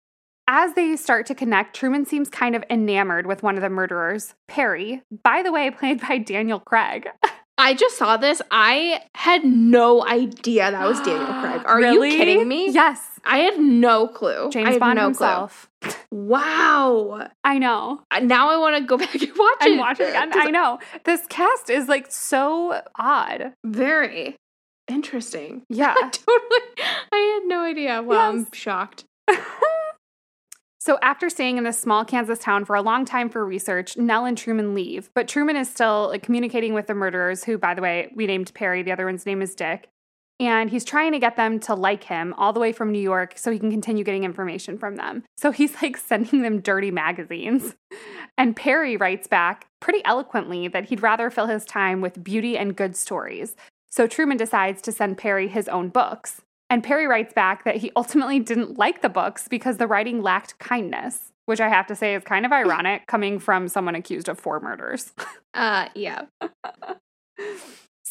As 0.49 0.75
they 0.75 0.95
start 0.97 1.27
to 1.27 1.35
connect, 1.35 1.75
Truman 1.75 2.07
seems 2.07 2.29
kind 2.29 2.55
of 2.55 2.65
enamored 2.71 3.27
with 3.27 3.43
one 3.43 3.57
of 3.57 3.63
the 3.63 3.71
murderers, 3.71 4.35
Perry, 4.47 5.03
by 5.25 5.43
the 5.43 5.53
way, 5.53 5.71
played 5.71 6.01
by 6.01 6.19
Daniel 6.19 6.61
Craig. 6.61 7.09
I 7.59 7.75
just 7.75 7.97
saw 7.97 8.17
this. 8.19 8.43
I 8.51 9.03
had 9.15 9.45
no 9.45 10.07
idea 10.07 10.71
that 10.71 10.87
was 10.87 11.01
Daniel 11.01 11.27
Craig. 11.41 11.63
Are 11.65 11.79
Really? 11.79 12.11
you 12.13 12.17
kidding 12.19 12.47
me? 12.49 12.71
Yes. 12.71 13.01
I 13.25 13.39
had 13.39 13.59
no 13.59 14.07
clue. 14.09 14.47
I 14.47 14.51
James 14.51 14.79
Bond 14.79 14.97
no 14.97 15.05
himself. 15.07 15.69
Clue. 15.83 15.93
Wow. 16.13 17.29
I 17.43 17.59
know. 17.59 18.03
Uh, 18.11 18.21
Now 18.21 18.51
I 18.51 18.59
want 18.59 18.77
to 18.77 18.85
go 18.85 18.97
back 19.05 19.15
and 19.15 19.37
watch 19.37 19.57
it. 19.63 19.71
And 19.71 19.79
watch 19.81 20.01
it 20.01 20.11
again. 20.11 20.31
I 20.35 20.51
know. 20.51 20.79
This 21.05 21.23
cast 21.29 21.71
is 21.71 21.89
like 21.89 22.13
so 22.13 22.83
odd. 22.99 23.53
Very 23.65 24.37
interesting. 24.87 25.63
Yeah. 25.69 25.95
totally. 25.95 26.61
I 27.13 27.41
had 27.41 27.49
no 27.49 27.63
idea. 27.63 28.03
Wow, 28.03 28.29
I'm 28.31 28.47
shocked. 28.53 29.05
So, 30.87 31.01
after 31.03 31.29
staying 31.29 31.59
in 31.59 31.65
this 31.65 31.81
small 31.81 32.05
Kansas 32.05 32.39
town 32.39 32.65
for 32.65 32.77
a 32.77 32.81
long 32.81 33.05
time 33.05 33.29
for 33.29 33.45
research, 33.45 33.97
Nelle 33.97 34.25
and 34.25 34.39
Truman 34.39 34.73
leave. 34.73 35.11
But 35.15 35.27
Truman 35.27 35.57
is 35.57 35.69
still 35.69 36.11
like, 36.11 36.23
communicating 36.23 36.75
with 36.75 36.87
the 36.87 36.95
murderers, 36.95 37.43
who, 37.43 37.59
by 37.59 37.75
the 37.75 37.83
way, 37.83 38.13
we 38.15 38.29
named 38.29 38.55
Perry. 38.55 38.85
The 38.85 38.93
other 38.93 39.05
one's 39.05 39.27
name 39.27 39.43
is 39.43 39.57
Dick. 39.57 39.89
and 40.39 40.71
he's 40.71 40.85
trying 40.85 41.11
to 41.11 41.19
get 41.19 41.35
them 41.37 41.59
to 41.59 41.75
like 41.75 42.05
him 42.05 42.35
all 42.35 42.53
the 42.53 42.61
way 42.61 42.71
from 42.71 42.93
New 42.93 43.01
York 43.01 43.33
so 43.37 43.51
he 43.51 43.59
can 43.59 43.73
continue 43.73 44.05
getting 44.05 44.23
information 44.23 44.79
from 44.79 44.95
them. 44.95 45.25
So 45.37 45.51
he's 45.51 45.75
like 45.83 45.97
sending 45.97 46.43
them 46.43 46.61
dirty 46.61 46.93
magazines. 46.93 47.75
And 48.39 48.55
Perry 48.55 48.97
writes 48.97 49.27
back 49.27 49.67
pretty 49.81 50.05
eloquently 50.05 50.69
that 50.69 50.85
he'd 50.85 51.03
rather 51.03 51.31
fill 51.31 51.49
his 51.49 51.65
time 51.65 52.01
with 52.01 52.23
beauty 52.23 52.57
and 52.57 52.77
good 52.77 52.95
stories. 52.95 53.57
So 53.91 54.07
Truman 54.07 54.37
decides 54.37 54.81
to 54.83 54.93
send 54.93 55.19
Perry 55.19 55.49
his 55.49 55.67
own 55.67 55.89
books. 55.89 56.43
And 56.69 56.83
Perry 56.83 57.07
writes 57.07 57.33
back 57.33 57.65
that 57.65 57.77
he 57.77 57.93
ultimately 57.97 58.41
didn't 58.41 58.79
like 58.79 59.03
the 59.03 59.09
books 59.09 59.49
because 59.49 59.77
the 59.77 59.87
writing 59.87 60.23
lacked 60.23 60.59
kindness, 60.59 61.33
which 61.47 61.61
I 61.61 61.69
have 61.69 61.87
to 61.87 61.97
say 61.97 62.15
is 62.15 62.25
kind 62.25 62.45
of 62.45 62.53
ironic 62.53 63.07
coming 63.09 63.39
from 63.39 63.69
someone 63.69 63.95
accused 63.95 64.29
of 64.29 64.39
four 64.39 64.61
murders. 64.61 65.13
Uh, 65.55 65.89
yeah. 65.95 66.27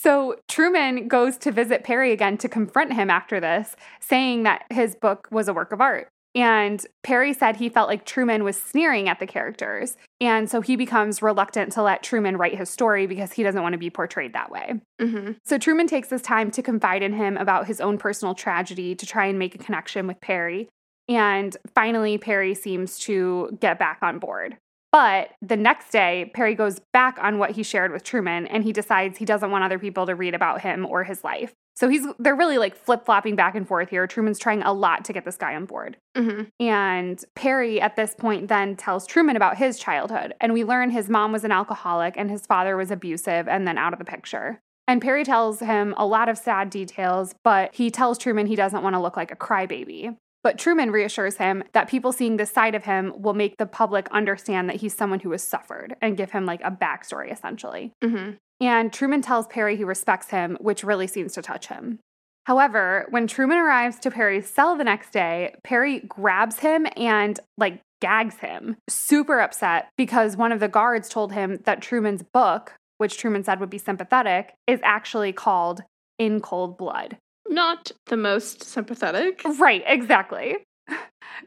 So 0.05 0.35
Truman 0.47 1.07
goes 1.07 1.35
to 1.37 1.51
visit 1.51 1.83
Perry 1.83 2.11
again 2.11 2.37
to 2.37 2.47
confront 2.47 2.93
him 2.93 3.09
after 3.09 3.39
this, 3.39 3.75
saying 3.99 4.43
that 4.43 4.65
his 4.71 4.93
book 4.93 5.27
was 5.31 5.47
a 5.47 5.53
work 5.53 5.71
of 5.71 5.81
art. 5.81 6.09
And 6.35 6.85
Perry 7.01 7.33
said 7.33 7.55
he 7.55 7.69
felt 7.69 7.87
like 7.87 8.05
Truman 8.05 8.43
was 8.43 8.57
sneering 8.57 9.07
at 9.07 9.19
the 9.19 9.25
characters. 9.25 9.95
And 10.19 10.49
so 10.49 10.59
he 10.59 10.75
becomes 10.75 11.21
reluctant 11.21 11.71
to 11.73 11.81
let 11.81 12.03
Truman 12.03 12.35
write 12.35 12.57
his 12.57 12.69
story 12.69 13.07
because 13.07 13.31
he 13.31 13.41
doesn't 13.41 13.63
want 13.63 13.71
to 13.71 13.79
be 13.79 13.89
portrayed 13.89 14.33
that 14.33 14.51
way. 14.51 14.73
Mm-hmm. 15.01 15.31
So 15.45 15.57
Truman 15.57 15.87
takes 15.87 16.09
this 16.09 16.21
time 16.21 16.51
to 16.51 16.61
confide 16.61 17.01
in 17.01 17.13
him 17.13 17.37
about 17.37 17.67
his 17.67 17.79
own 17.79 17.97
personal 17.97 18.35
tragedy 18.35 18.95
to 18.95 19.05
try 19.05 19.27
and 19.27 19.39
make 19.39 19.55
a 19.55 19.57
connection 19.59 20.07
with 20.07 20.19
Perry. 20.19 20.67
And 21.07 21.55
finally, 21.73 22.17
Perry 22.17 22.53
seems 22.53 22.99
to 22.99 23.57
get 23.61 23.79
back 23.79 23.99
on 24.01 24.19
board. 24.19 24.57
But 24.91 25.31
the 25.41 25.57
next 25.57 25.91
day, 25.91 26.31
Perry 26.33 26.55
goes 26.55 26.79
back 26.91 27.17
on 27.21 27.37
what 27.37 27.51
he 27.51 27.63
shared 27.63 27.91
with 27.91 28.03
Truman 28.03 28.47
and 28.47 28.63
he 28.63 28.73
decides 28.73 29.17
he 29.17 29.25
doesn't 29.25 29.51
want 29.51 29.63
other 29.63 29.79
people 29.79 30.05
to 30.05 30.15
read 30.15 30.33
about 30.33 30.61
him 30.61 30.85
or 30.85 31.03
his 31.03 31.23
life. 31.23 31.53
So 31.75 31.89
he's 31.89 32.05
they're 32.19 32.35
really 32.35 32.57
like 32.57 32.75
flip-flopping 32.75 33.35
back 33.35 33.55
and 33.55 33.67
forth 33.67 33.89
here. 33.89 34.07
Truman's 34.07 34.39
trying 34.39 34.63
a 34.63 34.71
lot 34.71 35.03
to 35.05 35.13
get 35.13 35.25
this 35.25 35.37
guy 35.37 35.55
on 35.55 35.65
board. 35.65 35.97
Mm-hmm. 36.15 36.43
And 36.59 37.23
Perry 37.35 37.81
at 37.81 37.95
this 37.95 38.15
point 38.17 38.47
then 38.47 38.75
tells 38.75 39.05
Truman 39.05 39.35
about 39.35 39.57
his 39.57 39.77
childhood. 39.77 40.33
And 40.39 40.53
we 40.53 40.63
learn 40.63 40.89
his 40.89 41.09
mom 41.09 41.33
was 41.33 41.43
an 41.43 41.51
alcoholic 41.51 42.15
and 42.17 42.31
his 42.31 42.45
father 42.45 42.77
was 42.77 42.91
abusive 42.91 43.47
and 43.47 43.67
then 43.67 43.77
out 43.77 43.93
of 43.93 43.99
the 43.99 44.05
picture. 44.05 44.61
And 44.87 45.01
Perry 45.01 45.23
tells 45.23 45.59
him 45.59 45.93
a 45.97 46.05
lot 46.05 46.29
of 46.29 46.37
sad 46.37 46.69
details, 46.69 47.35
but 47.43 47.73
he 47.73 47.89
tells 47.89 48.17
Truman 48.17 48.45
he 48.45 48.55
doesn't 48.55 48.83
want 48.83 48.93
to 48.93 48.99
look 49.01 49.17
like 49.17 49.31
a 49.31 49.35
crybaby. 49.35 50.15
But 50.43 50.59
Truman 50.59 50.91
reassures 50.91 51.37
him 51.37 51.63
that 51.73 51.89
people 51.89 52.11
seeing 52.11 52.37
this 52.37 52.51
side 52.51 52.75
of 52.75 52.83
him 52.83 53.11
will 53.17 53.33
make 53.33 53.57
the 53.57 53.65
public 53.65 54.07
understand 54.11 54.69
that 54.69 54.75
he's 54.75 54.93
someone 54.93 55.21
who 55.21 55.31
has 55.31 55.41
suffered 55.41 55.95
and 56.03 56.15
give 56.15 56.29
him 56.29 56.45
like 56.45 56.61
a 56.63 56.69
backstory 56.69 57.31
essentially. 57.31 57.93
Mm-hmm. 58.03 58.33
And 58.61 58.91
Truman 58.91 59.21
tells 59.21 59.47
Perry 59.47 59.75
he 59.75 59.83
respects 59.83 60.29
him, 60.29 60.57
which 60.61 60.83
really 60.83 61.07
seems 61.07 61.33
to 61.33 61.41
touch 61.41 61.67
him. 61.67 61.99
However, 62.45 63.07
when 63.09 63.27
Truman 63.27 63.57
arrives 63.57 63.99
to 63.99 64.11
Perry's 64.11 64.47
cell 64.47 64.75
the 64.75 64.83
next 64.83 65.11
day, 65.11 65.55
Perry 65.63 66.01
grabs 66.01 66.59
him 66.59 66.87
and 66.95 67.39
like 67.57 67.81
gags 68.01 68.35
him, 68.35 68.77
super 68.87 69.39
upset 69.39 69.89
because 69.97 70.37
one 70.37 70.51
of 70.51 70.59
the 70.59 70.67
guards 70.67 71.09
told 71.09 71.33
him 71.33 71.59
that 71.65 71.81
Truman's 71.81 72.21
book, 72.21 72.73
which 72.97 73.17
Truman 73.17 73.43
said 73.43 73.59
would 73.59 73.69
be 73.69 73.79
sympathetic, 73.79 74.53
is 74.67 74.79
actually 74.83 75.33
called 75.33 75.81
In 76.19 76.39
Cold 76.39 76.77
Blood. 76.77 77.17
Not 77.47 77.91
the 78.07 78.17
most 78.17 78.63
sympathetic. 78.63 79.41
Right, 79.59 79.83
exactly. 79.85 80.57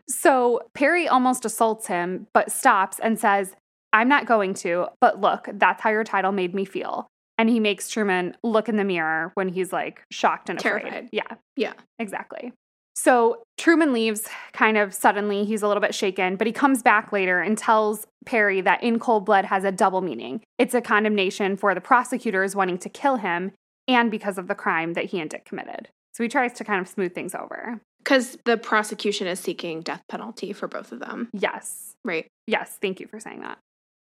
So 0.06 0.60
Perry 0.74 1.08
almost 1.08 1.46
assaults 1.46 1.86
him, 1.86 2.26
but 2.34 2.52
stops 2.52 2.98
and 2.98 3.18
says, 3.18 3.54
I'm 3.92 4.08
not 4.08 4.26
going 4.26 4.54
to, 4.54 4.88
but 5.00 5.20
look, 5.20 5.48
that's 5.54 5.82
how 5.82 5.90
your 5.90 6.04
title 6.04 6.32
made 6.32 6.54
me 6.54 6.64
feel. 6.64 7.06
And 7.38 7.48
he 7.48 7.60
makes 7.60 7.88
Truman 7.88 8.36
look 8.42 8.68
in 8.68 8.76
the 8.76 8.84
mirror 8.84 9.30
when 9.34 9.48
he's 9.48 9.72
like 9.72 10.02
shocked 10.10 10.50
and 10.50 10.58
afraid. 10.58 11.08
Yeah, 11.12 11.36
Yeah. 11.56 11.74
exactly. 11.98 12.52
So 12.94 13.44
Truman 13.56 13.92
leaves 13.92 14.26
kind 14.52 14.76
of 14.76 14.92
suddenly. 14.92 15.44
He's 15.44 15.62
a 15.62 15.68
little 15.68 15.80
bit 15.80 15.94
shaken, 15.94 16.34
but 16.34 16.48
he 16.48 16.52
comes 16.52 16.82
back 16.82 17.12
later 17.12 17.40
and 17.40 17.56
tells 17.56 18.08
Perry 18.26 18.60
that 18.62 18.82
in 18.82 18.98
cold 18.98 19.24
blood 19.24 19.44
has 19.44 19.62
a 19.62 19.70
double 19.70 20.00
meaning. 20.00 20.40
It's 20.58 20.74
a 20.74 20.80
condemnation 20.80 21.56
for 21.56 21.76
the 21.76 21.80
prosecutors 21.80 22.56
wanting 22.56 22.78
to 22.78 22.88
kill 22.88 23.16
him 23.18 23.52
and 23.86 24.10
because 24.10 24.36
of 24.36 24.48
the 24.48 24.56
crime 24.56 24.94
that 24.94 25.04
he 25.06 25.20
and 25.20 25.30
Dick 25.30 25.44
committed. 25.44 25.88
So 26.12 26.24
he 26.24 26.28
tries 26.28 26.52
to 26.54 26.64
kind 26.64 26.80
of 26.80 26.88
smooth 26.88 27.14
things 27.14 27.36
over. 27.36 27.80
Because 28.02 28.36
the 28.44 28.56
prosecution 28.56 29.28
is 29.28 29.38
seeking 29.38 29.80
death 29.82 30.02
penalty 30.08 30.52
for 30.52 30.66
both 30.66 30.90
of 30.90 30.98
them. 30.98 31.28
Yes. 31.32 31.94
Right. 32.04 32.26
Yes, 32.48 32.78
thank 32.82 32.98
you 32.98 33.06
for 33.06 33.20
saying 33.20 33.42
that. 33.42 33.58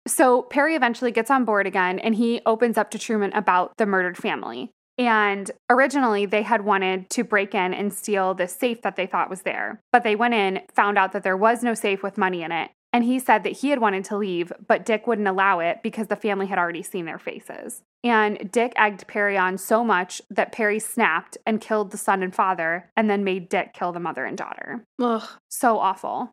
So 0.06 0.42
Perry 0.42 0.74
eventually 0.74 1.12
gets 1.12 1.30
on 1.30 1.44
board 1.44 1.66
again 1.66 1.98
and 1.98 2.14
he 2.14 2.40
opens 2.44 2.76
up 2.76 2.90
to 2.90 2.98
Truman 2.98 3.32
about 3.32 3.72
the 3.78 3.86
murdered 3.86 4.16
family. 4.16 4.72
And 4.98 5.50
originally, 5.70 6.26
they 6.26 6.42
had 6.42 6.64
wanted 6.64 7.08
to 7.10 7.24
break 7.24 7.54
in 7.54 7.72
and 7.72 7.92
steal 7.92 8.34
this 8.34 8.54
safe 8.54 8.82
that 8.82 8.96
they 8.96 9.06
thought 9.06 9.30
was 9.30 9.42
there. 9.42 9.80
But 9.90 10.02
they 10.02 10.14
went 10.14 10.34
in, 10.34 10.60
found 10.74 10.98
out 10.98 11.12
that 11.12 11.22
there 11.22 11.36
was 11.36 11.62
no 11.62 11.74
safe 11.74 12.02
with 12.02 12.18
money 12.18 12.42
in 12.42 12.52
it. 12.52 12.70
And 12.92 13.04
he 13.04 13.18
said 13.18 13.42
that 13.44 13.54
he 13.54 13.70
had 13.70 13.78
wanted 13.78 14.04
to 14.06 14.18
leave, 14.18 14.52
but 14.66 14.84
Dick 14.84 15.06
wouldn't 15.06 15.26
allow 15.26 15.60
it 15.60 15.82
because 15.82 16.08
the 16.08 16.16
family 16.16 16.46
had 16.46 16.58
already 16.58 16.82
seen 16.82 17.06
their 17.06 17.18
faces. 17.18 17.80
And 18.04 18.50
Dick 18.52 18.74
egged 18.76 19.06
Perry 19.06 19.38
on 19.38 19.56
so 19.56 19.82
much 19.82 20.20
that 20.28 20.52
Perry 20.52 20.78
snapped 20.78 21.38
and 21.46 21.58
killed 21.60 21.90
the 21.90 21.96
son 21.96 22.22
and 22.22 22.34
father, 22.34 22.90
and 22.94 23.08
then 23.08 23.24
made 23.24 23.48
Dick 23.48 23.72
kill 23.72 23.92
the 23.92 24.00
mother 24.00 24.26
and 24.26 24.36
daughter. 24.36 24.84
Ugh. 25.00 25.26
So 25.48 25.78
awful. 25.78 26.32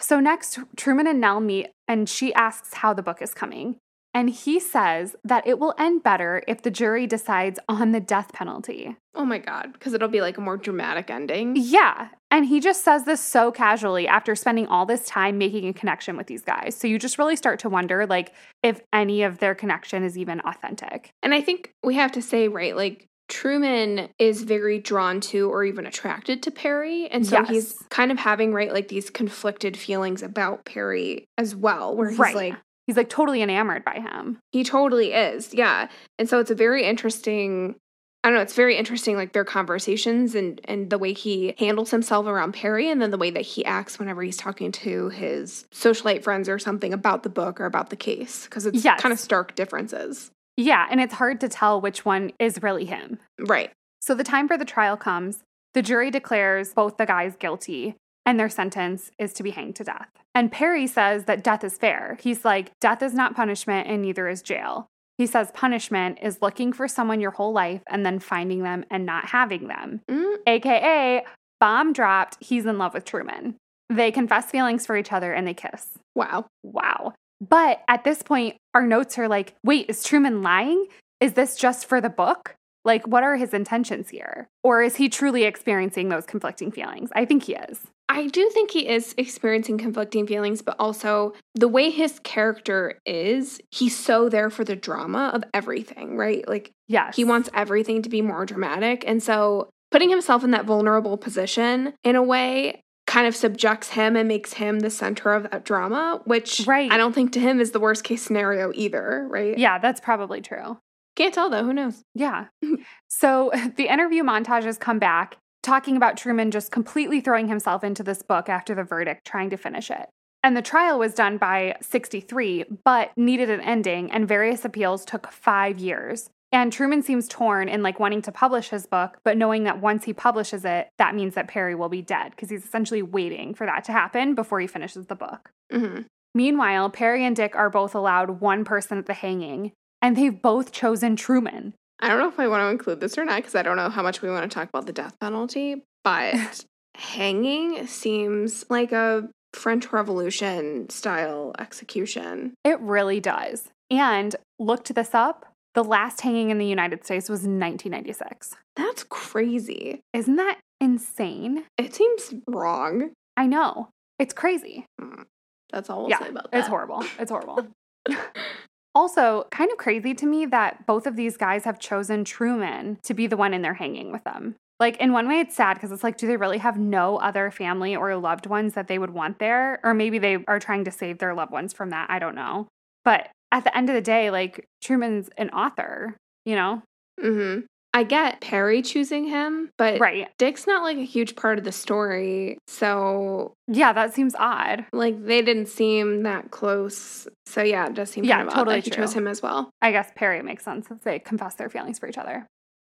So 0.00 0.20
next, 0.20 0.58
Truman 0.76 1.06
and 1.06 1.20
Nelle 1.20 1.40
meet, 1.40 1.68
and 1.88 2.08
she 2.08 2.32
asks 2.34 2.74
how 2.74 2.92
the 2.92 3.02
book 3.02 3.22
is 3.22 3.34
coming. 3.34 3.76
And 4.14 4.28
he 4.28 4.60
says 4.60 5.16
that 5.24 5.46
it 5.46 5.58
will 5.58 5.74
end 5.78 6.02
better 6.02 6.42
if 6.46 6.60
the 6.60 6.70
jury 6.70 7.06
decides 7.06 7.58
on 7.66 7.92
the 7.92 8.00
death 8.00 8.32
penalty. 8.34 8.96
Oh 9.14 9.24
my 9.24 9.38
God. 9.38 9.72
Because 9.72 9.94
it'll 9.94 10.08
be 10.08 10.20
like 10.20 10.36
a 10.36 10.42
more 10.42 10.58
dramatic 10.58 11.08
ending. 11.08 11.56
Yeah. 11.56 12.08
And 12.30 12.44
he 12.44 12.60
just 12.60 12.84
says 12.84 13.04
this 13.04 13.22
so 13.22 13.50
casually 13.50 14.06
after 14.06 14.34
spending 14.34 14.66
all 14.66 14.84
this 14.84 15.06
time 15.06 15.38
making 15.38 15.66
a 15.66 15.72
connection 15.72 16.16
with 16.16 16.26
these 16.26 16.42
guys. 16.42 16.76
So 16.76 16.86
you 16.86 16.98
just 16.98 17.16
really 17.16 17.36
start 17.36 17.58
to 17.60 17.70
wonder 17.70 18.06
like 18.06 18.34
if 18.62 18.82
any 18.92 19.22
of 19.22 19.38
their 19.38 19.54
connection 19.54 20.02
is 20.02 20.18
even 20.18 20.40
authentic. 20.40 21.10
And 21.22 21.32
I 21.32 21.40
think 21.40 21.72
we 21.82 21.94
have 21.94 22.12
to 22.12 22.22
say, 22.22 22.48
right, 22.48 22.76
like 22.76 23.06
Truman 23.32 24.10
is 24.18 24.42
very 24.42 24.78
drawn 24.78 25.20
to 25.22 25.50
or 25.50 25.64
even 25.64 25.86
attracted 25.86 26.42
to 26.42 26.50
Perry. 26.50 27.08
And 27.08 27.26
so 27.26 27.38
Yes. 27.40 27.48
he's 27.48 27.78
kind 27.88 28.12
of 28.12 28.18
having, 28.18 28.52
right, 28.52 28.72
like 28.72 28.88
these 28.88 29.08
conflicted 29.08 29.74
feelings 29.76 30.22
about 30.22 30.66
Perry 30.66 31.24
as 31.38 31.56
well, 31.56 31.96
where 31.96 32.10
he's 32.10 32.18
Right. 32.18 32.34
like, 32.36 32.54
He's 32.86 32.96
like 32.96 33.08
totally 33.08 33.40
enamored 33.42 33.84
by 33.84 34.00
him. 34.00 34.38
he 34.50 34.64
totally 34.64 35.12
is. 35.12 35.54
Yeah. 35.54 35.88
And 36.18 36.28
so 36.28 36.40
it's 36.40 36.50
a 36.50 36.54
very 36.54 36.84
interesting. 36.84 37.76
I 38.24 38.28
don't 38.28 38.36
know, 38.36 38.42
it's 38.42 38.54
very 38.54 38.76
interesting 38.76 39.16
like 39.16 39.32
their 39.32 39.44
conversations 39.44 40.34
and 40.36 40.60
and 40.64 40.90
the 40.90 40.98
way 40.98 41.12
he 41.12 41.54
handles 41.58 41.90
himself 41.90 42.26
around 42.26 42.52
Perry 42.52 42.88
and 42.90 43.00
then 43.02 43.10
the 43.10 43.18
way 43.18 43.30
that 43.30 43.40
he 43.42 43.64
acts 43.64 43.98
whenever 43.98 44.22
he's 44.22 44.36
talking 44.36 44.70
to 44.72 45.08
his 45.08 45.64
socialite 45.74 46.22
friends 46.22 46.48
or 46.48 46.58
something 46.60 46.92
about 46.92 47.22
the 47.24 47.28
book 47.30 47.60
or 47.60 47.64
about 47.64 47.90
the 47.90 47.96
case 47.96 48.44
because 48.44 48.64
it's 48.66 48.84
Yes. 48.84 49.00
kind 49.00 49.12
of 49.12 49.18
stark 49.18 49.54
differences. 49.56 50.30
Yeah. 50.56 50.86
And 50.90 51.00
it's 51.00 51.14
hard 51.14 51.40
to 51.40 51.48
tell 51.48 51.80
which 51.80 52.04
one 52.04 52.32
is 52.38 52.62
really 52.62 52.84
him. 52.84 53.18
Right. 53.38 53.70
So 54.00 54.14
the 54.14 54.24
time 54.24 54.48
for 54.48 54.58
the 54.58 54.64
trial 54.64 54.96
comes. 54.96 55.42
The 55.74 55.82
jury 55.82 56.10
declares 56.10 56.74
both 56.74 56.98
the 56.98 57.06
guys 57.06 57.34
guilty, 57.36 57.96
and 58.26 58.38
their 58.38 58.50
sentence 58.50 59.10
is 59.18 59.32
to 59.34 59.42
be 59.42 59.52
hanged 59.52 59.76
to 59.76 59.84
death. 59.84 60.08
And 60.34 60.52
Perry 60.52 60.86
says 60.86 61.24
that 61.24 61.42
death 61.42 61.64
is 61.64 61.78
fair. 61.78 62.18
He's 62.20 62.44
like, 62.44 62.72
death 62.80 63.02
is 63.02 63.14
not 63.14 63.34
punishment, 63.34 63.88
and 63.88 64.02
neither 64.02 64.28
is 64.28 64.42
jail. 64.42 64.88
He 65.18 65.26
says 65.26 65.50
punishment 65.52 66.18
is 66.20 66.42
looking 66.42 66.72
for 66.72 66.88
someone 66.88 67.20
your 67.20 67.30
whole 67.30 67.52
life 67.52 67.82
and 67.86 68.04
then 68.04 68.18
finding 68.18 68.62
them 68.62 68.84
and 68.90 69.06
not 69.06 69.26
having 69.26 69.68
them. 69.68 70.00
Mm, 70.10 70.36
AKA, 70.46 71.24
bomb 71.60 71.92
dropped, 71.92 72.38
he's 72.40 72.66
in 72.66 72.76
love 72.78 72.94
with 72.94 73.04
Truman. 73.04 73.56
They 73.88 74.10
confess 74.10 74.50
feelings 74.50 74.86
for 74.86 74.96
each 74.96 75.12
other 75.12 75.32
and 75.32 75.46
they 75.46 75.54
kiss. 75.54 75.98
wow. 76.14 76.46
Wow. 76.62 77.14
But 77.48 77.82
at 77.88 78.04
this 78.04 78.22
point, 78.22 78.56
our 78.72 78.86
notes 78.86 79.18
are 79.18 79.28
like, 79.28 79.54
wait, 79.64 79.86
is 79.88 80.04
Truman 80.04 80.42
lying? 80.42 80.86
Is 81.20 81.32
this 81.32 81.56
just 81.56 81.86
for 81.86 82.00
the 82.00 82.08
book? 82.08 82.54
Like, 82.84 83.06
what 83.06 83.22
are 83.22 83.36
his 83.36 83.52
intentions 83.52 84.08
here? 84.08 84.48
Or 84.62 84.82
is 84.82 84.96
he 84.96 85.08
truly 85.08 85.44
experiencing 85.44 86.08
those 86.08 86.24
conflicting 86.24 86.70
feelings? 86.70 87.10
I 87.14 87.24
think 87.24 87.44
he 87.44 87.54
is. 87.54 87.80
I 88.08 88.26
do 88.26 88.48
think 88.50 88.70
he 88.70 88.88
is 88.88 89.14
experiencing 89.16 89.78
conflicting 89.78 90.26
feelings, 90.26 90.62
but 90.62 90.76
also 90.78 91.32
the 91.54 91.68
way 91.68 91.90
his 91.90 92.18
character 92.20 93.00
is, 93.06 93.60
he's 93.70 93.96
so 93.96 94.28
there 94.28 94.50
for 94.50 94.64
the 94.64 94.76
drama 94.76 95.30
of 95.32 95.44
everything, 95.54 96.16
right? 96.16 96.46
Like 96.46 96.72
Yes. 96.88 97.16
He 97.16 97.24
wants 97.24 97.48
everything 97.54 98.02
to 98.02 98.10
be 98.10 98.20
more 98.20 98.44
dramatic. 98.44 99.02
And 99.06 99.22
so 99.22 99.70
putting 99.90 100.10
himself 100.10 100.44
in 100.44 100.50
that 100.50 100.66
vulnerable 100.66 101.16
position 101.16 101.94
in 102.04 102.16
a 102.16 102.22
way 102.22 102.82
kind 103.12 103.26
of 103.26 103.36
subjects 103.36 103.90
him 103.90 104.16
and 104.16 104.26
makes 104.26 104.54
him 104.54 104.80
the 104.80 104.88
center 104.88 105.34
of 105.34 105.42
that 105.50 105.66
drama, 105.66 106.22
which 106.24 106.64
Right. 106.66 106.90
I 106.90 106.96
don't 106.96 107.14
think 107.14 107.32
to 107.32 107.40
him 107.40 107.60
is 107.60 107.72
the 107.72 107.80
worst 107.80 108.04
case 108.04 108.22
scenario 108.22 108.72
either, 108.74 109.26
right? 109.28 109.58
Yeah, 109.58 109.78
that's 109.78 110.00
probably 110.00 110.40
true. 110.40 110.78
Can't 111.14 111.34
tell 111.34 111.50
though, 111.50 111.62
who 111.62 111.74
knows? 111.74 112.02
Yeah. 112.14 112.46
so 113.08 113.50
the 113.76 113.92
interview 113.92 114.22
montages 114.22 114.80
come 114.80 114.98
back 114.98 115.36
talking 115.62 115.96
about 115.96 116.16
Truman 116.16 116.50
just 116.50 116.72
completely 116.72 117.20
throwing 117.20 117.48
himself 117.48 117.84
into 117.84 118.02
this 118.02 118.22
book 118.22 118.48
after 118.48 118.74
the 118.74 118.82
verdict, 118.82 119.26
trying 119.26 119.50
to 119.50 119.58
finish 119.58 119.90
it. 119.90 120.08
And 120.42 120.56
the 120.56 120.62
trial 120.62 120.98
was 120.98 121.14
done 121.14 121.36
by 121.36 121.76
63, 121.82 122.64
but 122.84 123.12
needed 123.16 123.48
an 123.48 123.60
ending, 123.60 124.10
and 124.10 124.26
various 124.26 124.64
appeals 124.64 125.04
took 125.04 125.30
five 125.30 125.78
years. 125.78 126.30
And 126.52 126.70
Truman 126.70 127.02
seems 127.02 127.28
torn 127.28 127.68
in 127.68 127.82
like 127.82 127.98
wanting 127.98 128.20
to 128.22 128.32
publish 128.32 128.68
his 128.68 128.86
book, 128.86 129.16
but 129.24 129.38
knowing 129.38 129.64
that 129.64 129.80
once 129.80 130.04
he 130.04 130.12
publishes 130.12 130.66
it, 130.66 130.90
that 130.98 131.14
means 131.14 131.34
that 131.34 131.48
Perry 131.48 131.74
will 131.74 131.88
be 131.88 132.02
dead 132.02 132.32
because 132.32 132.50
he's 132.50 132.64
essentially 132.64 133.02
waiting 133.02 133.54
for 133.54 133.64
that 133.66 133.84
to 133.84 133.92
happen 133.92 134.34
before 134.34 134.60
he 134.60 134.66
finishes 134.66 135.06
the 135.06 135.14
book. 135.16 135.50
hmm 135.70 136.00
Meanwhile, 136.34 136.90
Perry 136.90 137.26
and 137.26 137.36
Dick 137.36 137.54
are 137.56 137.68
both 137.68 137.94
allowed 137.94 138.40
one 138.40 138.64
person 138.64 138.96
at 138.96 139.04
the 139.04 139.12
hanging, 139.12 139.72
and 140.00 140.16
they've 140.16 140.40
both 140.40 140.72
chosen 140.72 141.14
Truman. 141.14 141.74
I 142.00 142.08
don't 142.08 142.18
know 142.18 142.28
if 142.28 142.40
I 142.40 142.48
want 142.48 142.62
to 142.62 142.68
include 142.70 143.00
this 143.00 143.18
or 143.18 143.24
not 143.24 143.36
because 143.36 143.54
I 143.54 143.62
don't 143.62 143.76
know 143.76 143.90
how 143.90 144.02
much 144.02 144.22
we 144.22 144.30
want 144.30 144.50
to 144.50 144.54
talk 144.54 144.68
about 144.68 144.86
the 144.86 144.92
death 144.92 145.18
penalty, 145.20 145.82
but 146.04 146.64
hanging 146.96 147.86
seems 147.86 148.64
like 148.70 148.92
a 148.92 149.28
French 149.52 149.92
Revolution 149.92 150.88
style 150.88 151.52
execution. 151.58 152.54
It 152.64 152.80
really 152.80 153.20
does. 153.20 153.68
And 153.90 154.34
looked 154.58 154.94
this 154.94 155.14
up. 155.14 155.51
The 155.74 155.84
last 155.84 156.20
hanging 156.20 156.50
in 156.50 156.58
the 156.58 156.66
United 156.66 157.04
States 157.04 157.28
was 157.28 157.40
1996. 157.40 158.56
That's 158.76 159.04
crazy. 159.04 160.00
Isn't 160.12 160.36
that 160.36 160.58
insane? 160.80 161.64
It 161.78 161.94
seems 161.94 162.34
wrong. 162.46 163.12
I 163.36 163.46
know. 163.46 163.88
It's 164.18 164.34
crazy. 164.34 164.84
Mm, 165.00 165.24
that's 165.72 165.88
all 165.88 166.02
we'll 166.02 166.10
yeah, 166.10 166.18
say 166.18 166.28
about 166.28 166.50
that. 166.50 166.58
it's 166.58 166.68
horrible. 166.68 167.04
It's 167.18 167.30
horrible. 167.30 167.66
also, 168.94 169.46
kind 169.50 169.70
of 169.70 169.78
crazy 169.78 170.12
to 170.14 170.26
me 170.26 170.44
that 170.46 170.86
both 170.86 171.06
of 171.06 171.16
these 171.16 171.36
guys 171.36 171.64
have 171.64 171.78
chosen 171.78 172.24
Truman 172.24 172.98
to 173.04 173.14
be 173.14 173.26
the 173.26 173.36
one 173.36 173.54
in 173.54 173.62
their 173.62 173.74
hanging 173.74 174.12
with 174.12 174.24
them. 174.24 174.56
Like, 174.78 174.96
in 174.98 175.12
one 175.12 175.28
way, 175.28 175.38
it's 175.40 175.54
sad 175.54 175.74
because 175.74 175.92
it's 175.92 176.02
like, 176.02 176.16
do 176.16 176.26
they 176.26 176.36
really 176.36 176.58
have 176.58 176.76
no 176.76 177.16
other 177.18 177.50
family 177.50 177.94
or 177.94 178.14
loved 178.16 178.46
ones 178.46 178.74
that 178.74 178.88
they 178.88 178.98
would 178.98 179.10
want 179.10 179.38
there? 179.38 179.80
Or 179.84 179.94
maybe 179.94 180.18
they 180.18 180.44
are 180.48 180.58
trying 180.58 180.84
to 180.84 180.90
save 180.90 181.18
their 181.18 181.34
loved 181.34 181.52
ones 181.52 181.72
from 181.72 181.90
that. 181.90 182.10
I 182.10 182.18
don't 182.18 182.34
know. 182.34 182.66
But 183.04 183.30
at 183.52 183.64
the 183.64 183.76
end 183.76 183.88
of 183.88 183.94
the 183.94 184.00
day, 184.00 184.30
like, 184.30 184.64
Truman's 184.82 185.28
an 185.38 185.50
author, 185.50 186.16
you 186.44 186.56
know? 186.56 186.82
hmm 187.20 187.60
I 187.94 188.04
get 188.04 188.40
Perry 188.40 188.80
choosing 188.80 189.26
him, 189.26 189.68
but 189.76 190.00
Right. 190.00 190.26
Dick's 190.38 190.66
not 190.66 190.82
like 190.82 190.96
a 190.96 191.04
huge 191.04 191.36
part 191.36 191.58
of 191.58 191.64
the 191.64 191.72
story. 191.72 192.56
So, 192.66 193.52
Yeah, 193.68 193.92
that 193.92 194.14
seems 194.14 194.34
odd. 194.38 194.86
like, 194.94 195.22
they 195.26 195.42
didn't 195.42 195.66
seem 195.66 196.22
that 196.22 196.50
close. 196.50 197.28
So, 197.44 197.62
yeah, 197.62 197.86
it 197.88 197.94
does 197.94 198.08
seem 198.10 198.24
Yeah, 198.24 198.36
kind 198.38 198.48
of 198.48 198.54
totally 198.54 198.76
odd 198.78 198.84
that 198.84 198.84
he 198.84 198.90
chose 198.90 199.12
him 199.12 199.26
as 199.28 199.42
well. 199.42 199.68
I 199.82 199.92
guess 199.92 200.10
Perry 200.14 200.42
makes 200.42 200.64
sense 200.64 200.90
if 200.90 201.02
they 201.02 201.18
confess 201.18 201.54
their 201.56 201.68
feelings 201.68 201.98
for 201.98 202.08
each 202.08 202.16
other. 202.16 202.46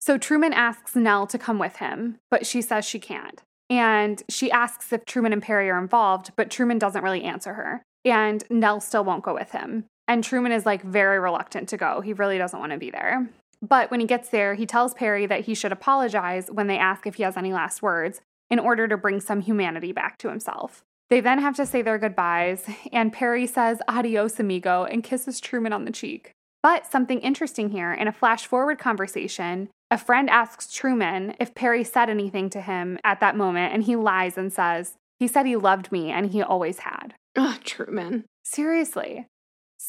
So 0.02 0.18
Truman 0.18 0.54
asks 0.54 0.96
Nelle 0.96 1.28
to 1.28 1.38
come 1.38 1.60
with 1.60 1.76
him, 1.78 2.18
but 2.32 2.48
she 2.48 2.64
says 2.64 2.84
she 2.84 2.98
can't. 3.00 3.40
And 3.70 4.24
she 4.30 4.50
asks 4.50 4.92
if 4.92 5.06
Truman 5.06 5.34
and 5.34 5.44
Perry 5.44 5.70
are 5.70 5.78
involved, 5.78 6.32
but 6.36 6.50
Truman 6.50 6.80
doesn't 6.80 7.04
really 7.04 7.24
answer 7.24 7.54
her. 7.54 7.84
And 8.04 8.44
Nelle 8.50 8.80
still 8.80 9.04
won't 9.04 9.24
go 9.24 9.34
with 9.36 9.52
him. 9.52 9.86
And 10.08 10.24
Truman 10.24 10.52
is 10.52 10.66
like 10.66 10.82
very 10.82 11.20
reluctant 11.20 11.70
to 11.70 11.78
go. 11.78 12.02
He 12.02 12.14
really 12.14 12.38
doesn't 12.38 12.60
want 12.60 12.72
to 12.72 12.78
be 12.78 12.90
there. 12.90 13.28
But 13.62 13.90
when 13.92 14.00
he 14.00 14.06
gets 14.06 14.30
there, 14.30 14.54
he 14.54 14.66
tells 14.66 14.94
Perry 14.94 15.26
that 15.26 15.46
he 15.46 15.56
should 15.56 15.72
apologize 15.72 16.50
when 16.52 16.68
they 16.68 16.78
ask 16.78 17.08
if 17.08 17.16
he 17.16 17.24
has 17.24 17.38
any 17.38 17.54
last 17.54 17.82
words 17.82 18.22
in 18.50 18.60
order 18.60 18.88
to 18.88 18.98
bring 18.98 19.20
some 19.20 19.42
humanity 19.42 19.92
back 19.92 20.18
to 20.20 20.30
himself. 20.30 20.84
They 21.10 21.22
then 21.22 21.40
have 21.40 21.56
to 21.56 21.66
say 21.66 21.82
their 21.82 21.98
goodbyes, 21.98 22.70
and 22.92 23.14
Perry 23.14 23.48
says 23.48 23.82
adios, 23.88 24.40
amigo, 24.40 24.84
and 24.84 25.04
kisses 25.04 25.40
Truman 25.40 25.74
on 25.74 25.86
the 25.86 25.92
cheek. 25.92 26.32
But 26.62 26.86
something 26.86 27.20
interesting 27.20 27.70
here 27.70 27.94
in 27.94 28.08
a 28.08 28.12
flash 28.12 28.46
forward 28.46 28.78
conversation, 28.78 29.70
a 29.90 29.98
friend 29.98 30.30
asks 30.30 30.74
Truman 30.74 31.36
if 31.40 31.56
Perry 31.56 31.84
said 31.84 32.10
anything 32.10 32.50
to 32.50 32.62
him 32.62 33.00
at 33.04 33.22
that 33.22 33.38
moment, 33.38 33.74
and 33.74 33.84
he 33.84 33.96
lies 33.96 34.38
and 34.38 34.52
says, 34.52 34.96
He 35.18 35.28
said 35.28 35.46
he 35.46 35.56
loved 35.56 35.92
me 35.92 36.12
and 36.12 36.32
he 36.32 36.42
always 36.42 36.80
had. 36.80 37.14
Oh, 37.38 37.58
Truman. 37.64 38.26
Seriously. 38.44 39.28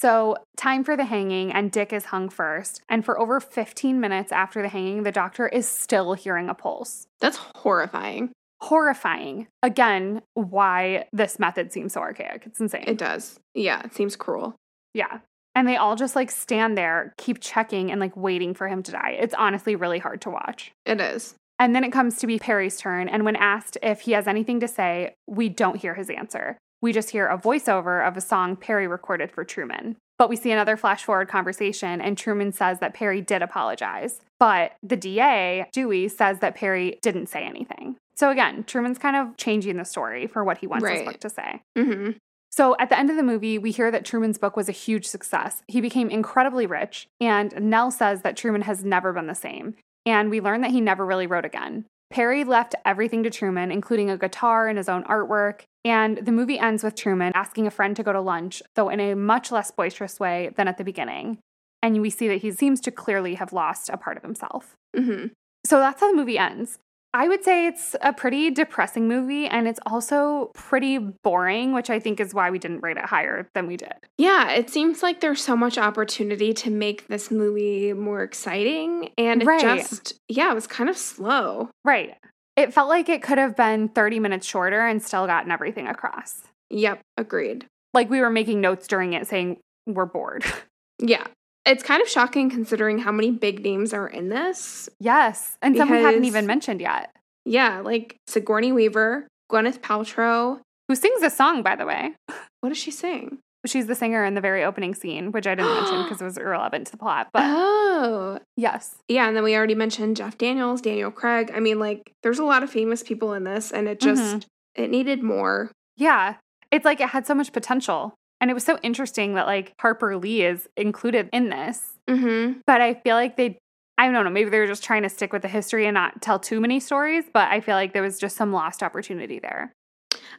So, 0.01 0.37
time 0.57 0.85
for 0.85 0.97
the 0.97 1.05
hanging, 1.05 1.51
and 1.53 1.73
Dick 1.73 1.93
is 1.93 2.05
hung 2.05 2.29
first. 2.29 2.83
And 2.89 3.05
for 3.05 3.19
over 3.19 3.41
15 3.41 3.99
minutes 3.99 4.31
after 4.31 4.63
the 4.63 4.69
hanging, 4.69 5.03
the 5.03 5.11
doctor 5.11 5.49
is 5.49 5.69
still 5.69 6.13
hearing 6.13 6.49
a 6.49 6.55
pulse. 6.55 7.09
That's 7.19 7.37
horrifying. 7.57 8.31
Horrifying. 8.61 9.49
Again, 9.61 10.23
why 10.35 11.07
this 11.13 11.41
method 11.41 11.73
seems 11.73 11.95
so 11.95 12.01
archaic. 12.01 12.45
It's 12.47 12.61
insane. 12.61 12.85
It 12.87 12.97
does. 12.97 13.41
Yeah, 13.55 13.83
it 13.85 13.93
seems 13.93 14.15
cruel. 14.15 14.55
Yeah. 14.95 15.19
And 15.57 15.67
they 15.67 15.77
all 15.77 15.97
just 15.97 16.15
like 16.15 16.31
stand 16.31 16.79
there, 16.79 17.13
keep 17.19 17.41
checking 17.41 17.91
and 17.91 18.01
like 18.01 18.17
waiting 18.17 18.55
for 18.55 18.69
him 18.69 18.85
to 18.85 18.93
die. 18.93 19.17
It's 19.19 19.35
honestly 19.35 19.75
really 19.75 19.99
hard 19.99 20.21
to 20.21 20.31
watch. 20.31 20.71
It 20.87 21.01
is. 21.01 21.35
And 21.59 21.75
then 21.75 21.83
it 21.83 21.91
comes 21.91 22.19
to 22.19 22.29
be 22.29 22.39
Perry's 22.39 22.79
turn. 22.79 23.09
And 23.09 23.25
when 23.25 23.35
asked 23.35 23.77
if 23.83 24.03
he 24.03 24.13
has 24.13 24.29
anything 24.29 24.61
to 24.61 24.69
say, 24.69 25.15
we 25.27 25.49
don't 25.49 25.75
hear 25.75 25.95
his 25.95 26.09
answer. 26.09 26.57
We 26.81 26.93
just 26.93 27.11
hear 27.11 27.27
a 27.27 27.39
voiceover 27.39 28.07
of 28.07 28.17
a 28.17 28.21
song 28.21 28.57
Perry 28.57 28.87
recorded 28.87 29.33
for 29.33 29.45
Truman. 29.45 29.97
But 30.17 30.29
we 30.29 30.37
see 30.37 30.51
another 30.51 30.77
flash 30.77 31.05
forward 31.05 31.29
conversation, 31.29 32.01
and 32.01 32.19
Truman 32.19 32.53
says 32.53 32.81
that 32.81 32.95
Perry 32.95 33.21
did 33.21 33.43
apologize. 33.43 34.21
But 34.41 34.73
the 34.83 34.97
DA, 34.97 35.67
Dewey, 35.73 36.09
says 36.09 36.41
that 36.41 36.55
Perry 36.57 36.99
didn't 37.03 37.29
say 37.29 37.45
anything. 37.45 37.97
So 38.17 38.31
again, 38.31 38.65
Truman's 38.65 38.99
kind 38.99 39.17
of 39.17 39.37
changing 39.37 39.77
the 39.77 39.85
story 39.85 40.27
for 40.27 40.43
what 40.43 40.59
he 40.59 40.67
wants 40.67 40.89
his 40.89 41.03
book 41.03 41.21
to 41.21 41.31
say. 41.31 41.63
hmm 41.77 42.11
So 42.51 42.75
at 42.81 42.89
the 42.89 42.99
end 42.99 43.11
of 43.11 43.17
the 43.17 43.23
movie, 43.23 43.59
we 43.59 43.71
hear 43.71 43.93
that 43.93 44.05
Truman's 44.05 44.39
book 44.39 44.57
was 44.57 44.69
a 44.69 44.73
huge 44.73 45.07
success. 45.07 45.63
He 45.69 45.81
became 45.81 46.11
incredibly 46.11 46.67
rich, 46.67 47.07
and 47.21 47.55
Nelle 47.61 47.93
says 47.93 48.23
that 48.23 48.37
Truman 48.37 48.63
has 48.63 48.85
never 48.85 49.13
been 49.13 49.29
the 49.29 49.35
same. 49.35 49.75
And 50.05 50.31
we 50.31 50.41
learn 50.41 50.63
that 50.63 50.71
he 50.71 50.81
never 50.81 51.05
really 51.07 51.27
wrote 51.27 51.45
again. 51.45 51.85
Perry 52.11 52.45
left 52.45 52.75
everything 52.85 53.23
to 53.23 53.31
Truman, 53.31 53.71
including 53.71 54.11
a 54.11 54.19
guitar 54.19 54.67
and 54.69 54.79
his 54.79 54.89
own 54.89 55.05
artwork. 55.05 55.63
And 55.85 56.19
the 56.19 56.33
movie 56.33 56.59
ends 56.59 56.83
with 56.83 56.95
Truman 56.95 57.33
asking 57.35 57.67
a 57.67 57.71
friend 57.71 57.95
to 57.97 58.03
go 58.03 58.13
to 58.13 58.21
lunch, 58.21 58.63
though 58.75 58.89
in 58.89 59.01
a 59.01 59.15
much 59.15 59.53
less 59.53 59.71
boisterous 59.71 60.19
way 60.19 60.51
than 60.57 60.69
at 60.69 60.79
the 60.79 60.85
beginning. 60.85 61.39
And 61.83 62.01
we 62.01 62.11
see 62.11 62.29
that 62.29 62.43
he 62.43 62.51
seems 62.51 62.81
to 62.83 62.91
clearly 62.91 63.35
have 63.35 63.53
lost 63.53 63.89
a 63.89 63.97
part 63.97 64.17
of 64.17 64.23
himself. 64.23 64.75
hmm 64.97 65.27
So 65.65 65.79
that's 65.79 66.01
how 66.01 66.11
the 66.11 66.17
movie 66.17 66.39
ends. 66.39 66.79
I 67.15 67.27
would 67.27 67.43
say 67.43 67.67
it's 67.67 67.97
a 68.03 68.13
pretty 68.13 68.51
depressing 68.51 69.09
movie 69.09 69.47
and 69.47 69.67
it's 69.67 69.81
also 69.87 70.51
pretty 70.55 70.99
boring, 70.99 71.73
which 71.73 71.89
I 71.91 71.99
think 71.99 72.21
is 72.21 72.35
why 72.35 72.51
we 72.51 72.59
didn't 72.59 72.81
rate 72.83 72.99
it 72.99 73.07
higher 73.07 73.49
than 73.55 73.67
we 73.67 73.77
did. 73.79 73.95
Yeah, 74.19 74.51
it 74.53 74.69
seems 74.69 75.03
like 75.03 75.21
there's 75.21 75.43
so 75.43 75.57
much 75.57 75.79
opportunity 75.79 76.53
to 76.55 76.71
make 76.71 77.09
this 77.09 77.31
movie 77.31 77.93
more 77.95 78.23
exciting. 78.23 79.11
And 79.17 79.43
it 79.43 79.47
Right. 79.47 79.61
just, 79.61 80.21
yeah, 80.29 80.51
it 80.51 80.55
was 80.55 80.67
kind 80.67 80.91
of 80.91 80.97
slow. 80.99 81.71
Right. 81.85 82.15
It 82.57 82.75
felt 82.75 82.89
like 82.89 83.09
it 83.09 83.23
could 83.23 83.39
have 83.39 83.57
been 83.57 83.89
30 83.89 84.21
minutes 84.21 84.47
shorter 84.47 84.87
and 84.87 85.03
still 85.03 85.27
gotten 85.27 85.51
everything 85.51 85.87
across. 85.89 86.43
Yep, 86.71 87.01
agreed. 87.17 87.67
Like 87.95 88.11
we 88.11 88.21
were 88.21 88.31
making 88.31 88.61
notes 88.61 88.87
during 88.87 89.15
it 89.15 89.27
saying, 89.27 89.59
we're 89.87 90.07
bored. 90.07 90.45
Yeah. 91.01 91.25
It's 91.69 91.83
kind 91.83 92.03
of 92.03 92.09
shocking 92.09 92.51
considering 92.51 92.99
how 92.99 93.13
many 93.13 93.31
big 93.31 93.63
names 93.63 93.93
are 93.93 94.07
in 94.09 94.29
this. 94.29 94.89
yes. 94.99 95.57
And 95.63 95.77
some 95.77 95.91
we 95.91 95.99
hadn't 95.99 96.25
even 96.25 96.47
mentioned 96.47 96.81
yet. 96.81 97.15
Yeah, 97.45 97.81
like 97.81 98.17
Sigourney 98.27 98.73
Weaver, 98.73 99.27
Gwyneth 99.51 99.81
Paltrow. 99.81 100.61
Who 100.89 100.95
sings 100.95 101.23
a 101.23 101.31
song, 101.31 101.63
by 101.63 101.77
the 101.77 101.87
way? 101.87 102.15
What 102.61 102.71
does 102.71 102.79
she 102.79 102.91
sing? 102.91 103.39
She's 103.67 103.87
the 103.87 103.95
singer 103.95 104.25
in 104.25 104.35
the 104.35 104.41
very 104.41 104.65
opening 104.65 104.93
scene, 104.95 105.31
which 105.31 105.47
I 105.47 105.55
didn't 105.55 105.75
mention 105.75 106.03
because 106.03 106.21
it 106.21 106.25
was 106.25 106.37
irrelevant 106.39 106.87
to 106.87 106.91
the 106.93 106.97
plot. 106.99 107.29
But 107.33 107.43
oh, 107.45 108.39
yes. 108.57 108.97
yeah. 109.09 109.29
And 109.29 109.37
then 109.37 109.45
we 109.45 109.55
already 109.55 109.75
mentioned 109.77 110.17
Jeff 110.17 110.37
Daniels, 110.39 110.81
Daniel 110.81 111.11
Craig. 111.13 111.53
I 111.55 111.61
mean, 111.61 111.79
like, 111.79 112.13
there's 112.25 112.39
a 112.41 112.45
lot 112.45 112.63
of 112.65 112.71
famous 112.71 113.03
people 113.05 113.33
in 113.35 113.45
this, 113.45 113.71
and 113.71 113.87
it 113.89 114.01
just, 114.01 114.23
Mhm. 114.23 114.45
it 114.75 114.91
needed 114.91 115.23
more. 115.23 115.71
Yeah. 115.97 116.35
It's 116.73 116.85
like 116.85 117.01
it 117.01 117.11
had 117.11 117.27
so 117.27 117.35
much 117.35 117.53
potential. 117.53 118.15
And 118.41 118.51
it 118.51 118.55
was 118.55 118.65
so 118.65 118.79
interesting 118.83 119.35
that 119.35 119.47
like 119.47 119.75
Harper 119.81 120.17
Lee 120.17 120.43
is 120.43 120.69
included 120.77 121.29
in 121.33 121.51
this. 121.51 121.81
Mm-hmm. 122.09 122.61
But 122.67 122.81
I 122.81 122.95
feel 122.95 123.17
like 123.17 123.37
they, 123.37 123.59
I 123.97 124.11
don't 124.11 124.25
know, 124.25 124.31
maybe 124.31 124.51
they 124.51 124.59
were 124.59 124.67
just 124.67 124.85
trying 124.85 125.03
to 125.03 125.09
stick 125.09 125.33
with 125.33 125.43
the 125.43 125.49
history 125.49 125.87
and 125.87 125.95
not 125.95 126.23
tell 126.23 126.39
too 126.39 126.61
many 126.61 126.81
stories. 126.81 127.25
But 127.33 127.49
I 127.49 127.61
feel 127.61 127.75
like 127.75 127.93
there 127.93 128.03
was 128.03 128.19
just 128.19 128.37
some 128.37 128.53
lost 128.53 128.83
opportunity 128.83 129.39
there. 129.39 129.73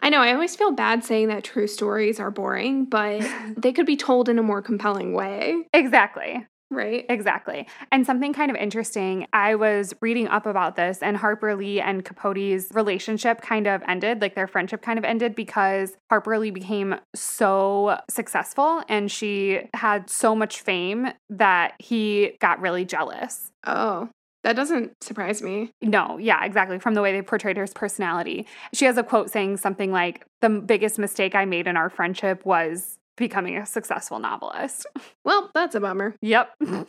I 0.01 0.09
know. 0.09 0.21
I 0.21 0.33
always 0.33 0.55
feel 0.55 0.71
bad 0.71 1.03
saying 1.03 1.27
that 1.27 1.43
true 1.43 1.67
stories 1.67 2.19
are 2.19 2.31
boring, 2.31 2.85
but 2.85 3.21
they 3.57 3.73
could 3.73 3.85
be 3.85 3.97
told 3.97 4.29
in 4.29 4.39
a 4.39 4.43
more 4.43 4.61
compelling 4.61 5.13
way, 5.13 5.63
Exactly. 5.73 6.45
Right? 6.71 7.05
Exactly. 7.09 7.67
And 7.91 8.05
something 8.05 8.33
kind 8.33 8.51
of 8.51 8.57
interesting, 8.57 9.27
I 9.33 9.55
was 9.55 9.93
reading 10.01 10.27
up 10.27 10.45
about 10.45 10.75
this, 10.75 10.99
and 11.01 11.17
Harper 11.17 11.55
Lee 11.55 11.81
and 11.81 12.05
Capote's 12.05 12.71
relationship 12.73 13.41
kind 13.41 13.67
of 13.67 13.81
ended, 13.87 14.21
like 14.21 14.35
their 14.35 14.47
friendship 14.47 14.81
kind 14.81 14.99
of 14.99 15.05
ended 15.05 15.35
because 15.35 15.97
Harper 16.09 16.37
Lee 16.37 16.51
became 16.51 16.95
so 17.15 17.99
successful 18.09 18.83
and 18.87 19.11
she 19.11 19.61
had 19.73 20.09
so 20.09 20.35
much 20.35 20.61
fame 20.61 21.07
that 21.29 21.73
he 21.79 22.37
got 22.39 22.61
really 22.61 22.85
jealous. 22.85 23.51
Oh, 23.65 24.09
that 24.43 24.55
doesn't 24.55 25.03
surprise 25.03 25.41
me. 25.41 25.71
No, 25.81 26.17
yeah, 26.17 26.45
exactly. 26.45 26.79
From 26.79 26.93
the 26.93 27.01
way 27.01 27.11
they 27.11 27.21
portrayed 27.21 27.57
her 27.57 27.67
personality. 27.67 28.47
She 28.73 28.85
has 28.85 28.97
a 28.97 29.03
quote 29.03 29.29
saying 29.29 29.57
something 29.57 29.91
like, 29.91 30.25
The 30.41 30.49
biggest 30.49 30.97
mistake 30.97 31.35
I 31.35 31.45
made 31.45 31.67
in 31.67 31.75
our 31.75 31.89
friendship 31.89 32.45
was 32.45 32.98
becoming 33.19 33.55
a 33.57 33.65
successful 33.65 34.17
novelist. 34.19 34.87
Well, 35.25 35.51
that's 35.53 35.75
a 35.75 35.79
bummer. 35.79 36.15
Yep. 36.23 36.53
so, 36.65 36.85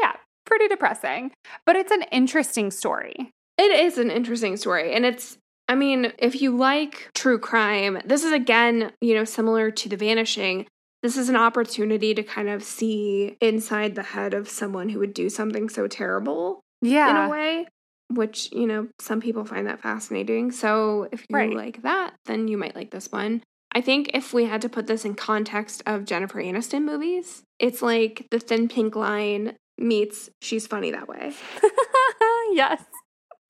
yeah, 0.00 0.12
pretty 0.46 0.68
depressing, 0.68 1.32
but 1.66 1.76
it's 1.76 1.90
an 1.92 2.02
interesting 2.10 2.70
story. 2.70 3.30
It 3.58 3.70
is 3.70 3.98
an 3.98 4.10
interesting 4.10 4.56
story. 4.56 4.94
And 4.94 5.04
it's, 5.04 5.36
I 5.68 5.74
mean, 5.74 6.12
if 6.18 6.40
you 6.40 6.56
like 6.56 7.10
true 7.14 7.38
crime, 7.38 7.98
this 8.06 8.24
is 8.24 8.32
again, 8.32 8.92
you 9.02 9.14
know, 9.14 9.24
similar 9.24 9.70
to 9.72 9.88
The 9.90 9.96
Vanishing. 9.96 10.66
this 11.02 11.16
is 11.18 11.28
an 11.28 11.36
opportunity 11.36 12.14
to 12.14 12.22
kind 12.22 12.48
of 12.48 12.62
see 12.64 13.36
inside 13.40 13.94
the 13.94 14.02
head 14.02 14.32
of 14.32 14.48
someone 14.48 14.88
who 14.88 14.98
would 15.00 15.12
do 15.14 15.28
something 15.28 15.68
so 15.68 15.86
terrible 15.86 16.60
Yeah. 16.80 17.10
in 17.10 17.16
a 17.26 17.28
way, 17.30 17.66
which, 18.10 18.50
you 18.52 18.66
know, 18.66 18.88
some 19.00 19.20
people 19.20 19.44
find 19.44 19.66
that 19.66 19.80
fascinating. 19.80 20.50
So 20.52 21.08
if 21.12 21.20
you 21.28 21.36
Right. 21.36 21.52
like 21.54 21.82
that, 21.82 22.14
then 22.24 22.48
you 22.48 22.56
might 22.56 22.74
like 22.76 22.90
this 22.90 23.10
one. 23.12 23.42
I 23.76 23.82
think 23.82 24.12
if 24.14 24.32
we 24.32 24.46
had 24.46 24.62
to 24.62 24.70
put 24.70 24.86
this 24.86 25.04
in 25.04 25.14
context 25.14 25.82
of 25.84 26.06
Jennifer 26.06 26.42
Aniston 26.42 26.82
movies, 26.84 27.42
it's 27.58 27.82
like 27.82 28.26
the 28.30 28.38
thin 28.38 28.68
pink 28.68 28.96
line 28.96 29.54
meets 29.76 30.30
she's 30.40 30.66
funny 30.66 30.92
that 30.92 31.08
way. 31.08 31.34
yes. 32.52 32.82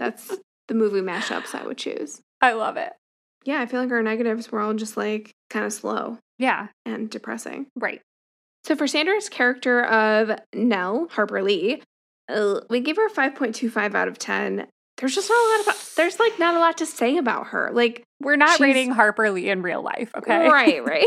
That's 0.00 0.36
the 0.66 0.74
movie 0.74 1.00
mashups 1.00 1.54
I 1.54 1.64
would 1.64 1.78
choose. 1.78 2.20
I 2.40 2.54
love 2.54 2.76
it. 2.76 2.92
Yeah, 3.44 3.60
I 3.60 3.66
feel 3.66 3.80
like 3.80 3.92
our 3.92 4.02
negatives 4.02 4.50
were 4.50 4.60
all 4.60 4.74
just 4.74 4.96
like 4.96 5.30
kind 5.48 5.64
of 5.64 5.72
slow 5.72 6.18
Yeah. 6.40 6.66
and 6.84 7.08
depressing. 7.08 7.66
Right. 7.76 8.00
So 8.64 8.74
for 8.74 8.88
Sandra's 8.88 9.28
character 9.28 9.84
of 9.84 10.36
Nelle 10.52 11.06
Harper 11.12 11.40
Lee, 11.40 11.82
uh, 12.28 12.62
we 12.68 12.80
gave 12.80 12.96
her 12.96 13.08
5.25 13.08 13.94
out 13.94 14.08
of 14.08 14.18
10. 14.18 14.66
There's 14.98 15.14
just 15.14 15.28
not 15.28 15.36
a 15.36 15.48
lot 15.52 15.62
about 15.64 15.90
there's 15.96 16.18
like 16.18 16.38
not 16.38 16.54
a 16.54 16.58
lot 16.58 16.78
to 16.78 16.86
say 16.86 17.18
about 17.18 17.48
her. 17.48 17.70
Like 17.72 18.02
We're 18.20 18.36
not 18.36 18.60
reading 18.60 18.90
Harper 18.90 19.30
Lee 19.30 19.50
in 19.50 19.62
real 19.62 19.82
life, 19.82 20.10
okay? 20.16 20.48
right, 20.48 20.84
right. 20.84 21.06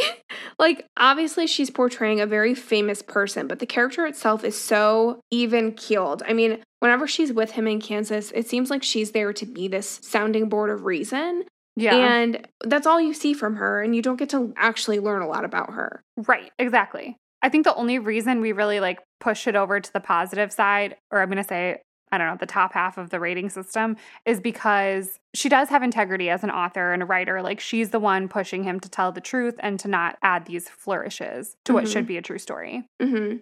like 0.59 0.85
obviously 0.97 1.47
she's 1.47 1.69
portraying 1.69 2.21
a 2.21 2.27
very 2.27 2.53
famous 2.53 3.01
person, 3.01 3.47
but 3.47 3.59
the 3.59 3.65
character 3.65 4.05
itself 4.05 4.43
is 4.43 4.59
so 4.59 5.21
even 5.31 5.71
keeled. 5.73 6.21
I 6.27 6.33
mean, 6.33 6.59
whenever 6.79 7.07
she's 7.07 7.33
with 7.33 7.51
him 7.51 7.67
in 7.67 7.81
Kansas, 7.81 8.31
it 8.35 8.47
seems 8.47 8.69
like 8.69 8.83
she's 8.83 9.11
there 9.11 9.33
to 9.33 9.45
be 9.45 9.67
this 9.67 9.99
sounding 10.03 10.49
board 10.49 10.69
of 10.69 10.85
reason. 10.85 11.45
Yeah. 11.75 11.95
And 11.95 12.47
that's 12.65 12.85
all 12.85 12.99
you 12.99 13.13
see 13.13 13.33
from 13.33 13.55
her, 13.55 13.81
and 13.81 13.95
you 13.95 14.01
don't 14.01 14.17
get 14.17 14.29
to 14.29 14.53
actually 14.57 14.99
learn 14.99 15.21
a 15.21 15.27
lot 15.27 15.45
about 15.45 15.73
her. 15.73 16.03
Right, 16.17 16.51
exactly. 16.59 17.15
I 17.41 17.49
think 17.49 17.63
the 17.63 17.75
only 17.75 17.99
reason 17.99 18.41
we 18.41 18.51
really 18.51 18.79
like 18.81 18.99
push 19.19 19.47
it 19.47 19.55
over 19.55 19.79
to 19.79 19.93
the 19.93 20.01
positive 20.01 20.51
side, 20.51 20.97
or 21.09 21.21
I'm 21.21 21.29
going 21.29 21.41
to 21.41 21.47
say, 21.47 21.81
I 22.11 22.17
don't 22.17 22.27
know, 22.27 22.37
the 22.37 22.45
top 22.45 22.73
half 22.73 22.97
of 22.97 23.09
the 23.09 23.19
rating 23.19 23.49
system, 23.49 23.97
is 24.25 24.39
because 24.39 25.19
she 25.33 25.49
does 25.49 25.69
have 25.69 25.83
integrity 25.83 26.29
as 26.29 26.43
an 26.43 26.51
author 26.51 26.91
and 26.93 27.03
a 27.03 27.05
writer. 27.05 27.41
Like 27.41 27.59
she's 27.59 27.91
the 27.91 27.99
one 27.99 28.27
pushing 28.27 28.63
him 28.63 28.79
to 28.79 28.89
tell 28.89 29.11
the 29.11 29.21
truth 29.21 29.55
and 29.59 29.79
to 29.81 29.87
not 29.87 30.17
add 30.23 30.45
these 30.45 30.67
flourishes 30.67 31.55
to 31.65 31.73
what 31.73 31.85
Mhm. 31.85 31.91
should 31.93 32.07
be 32.07 32.17
a 32.17 32.21
true 32.21 32.39
story. 32.39 32.85
hmm 33.01 33.37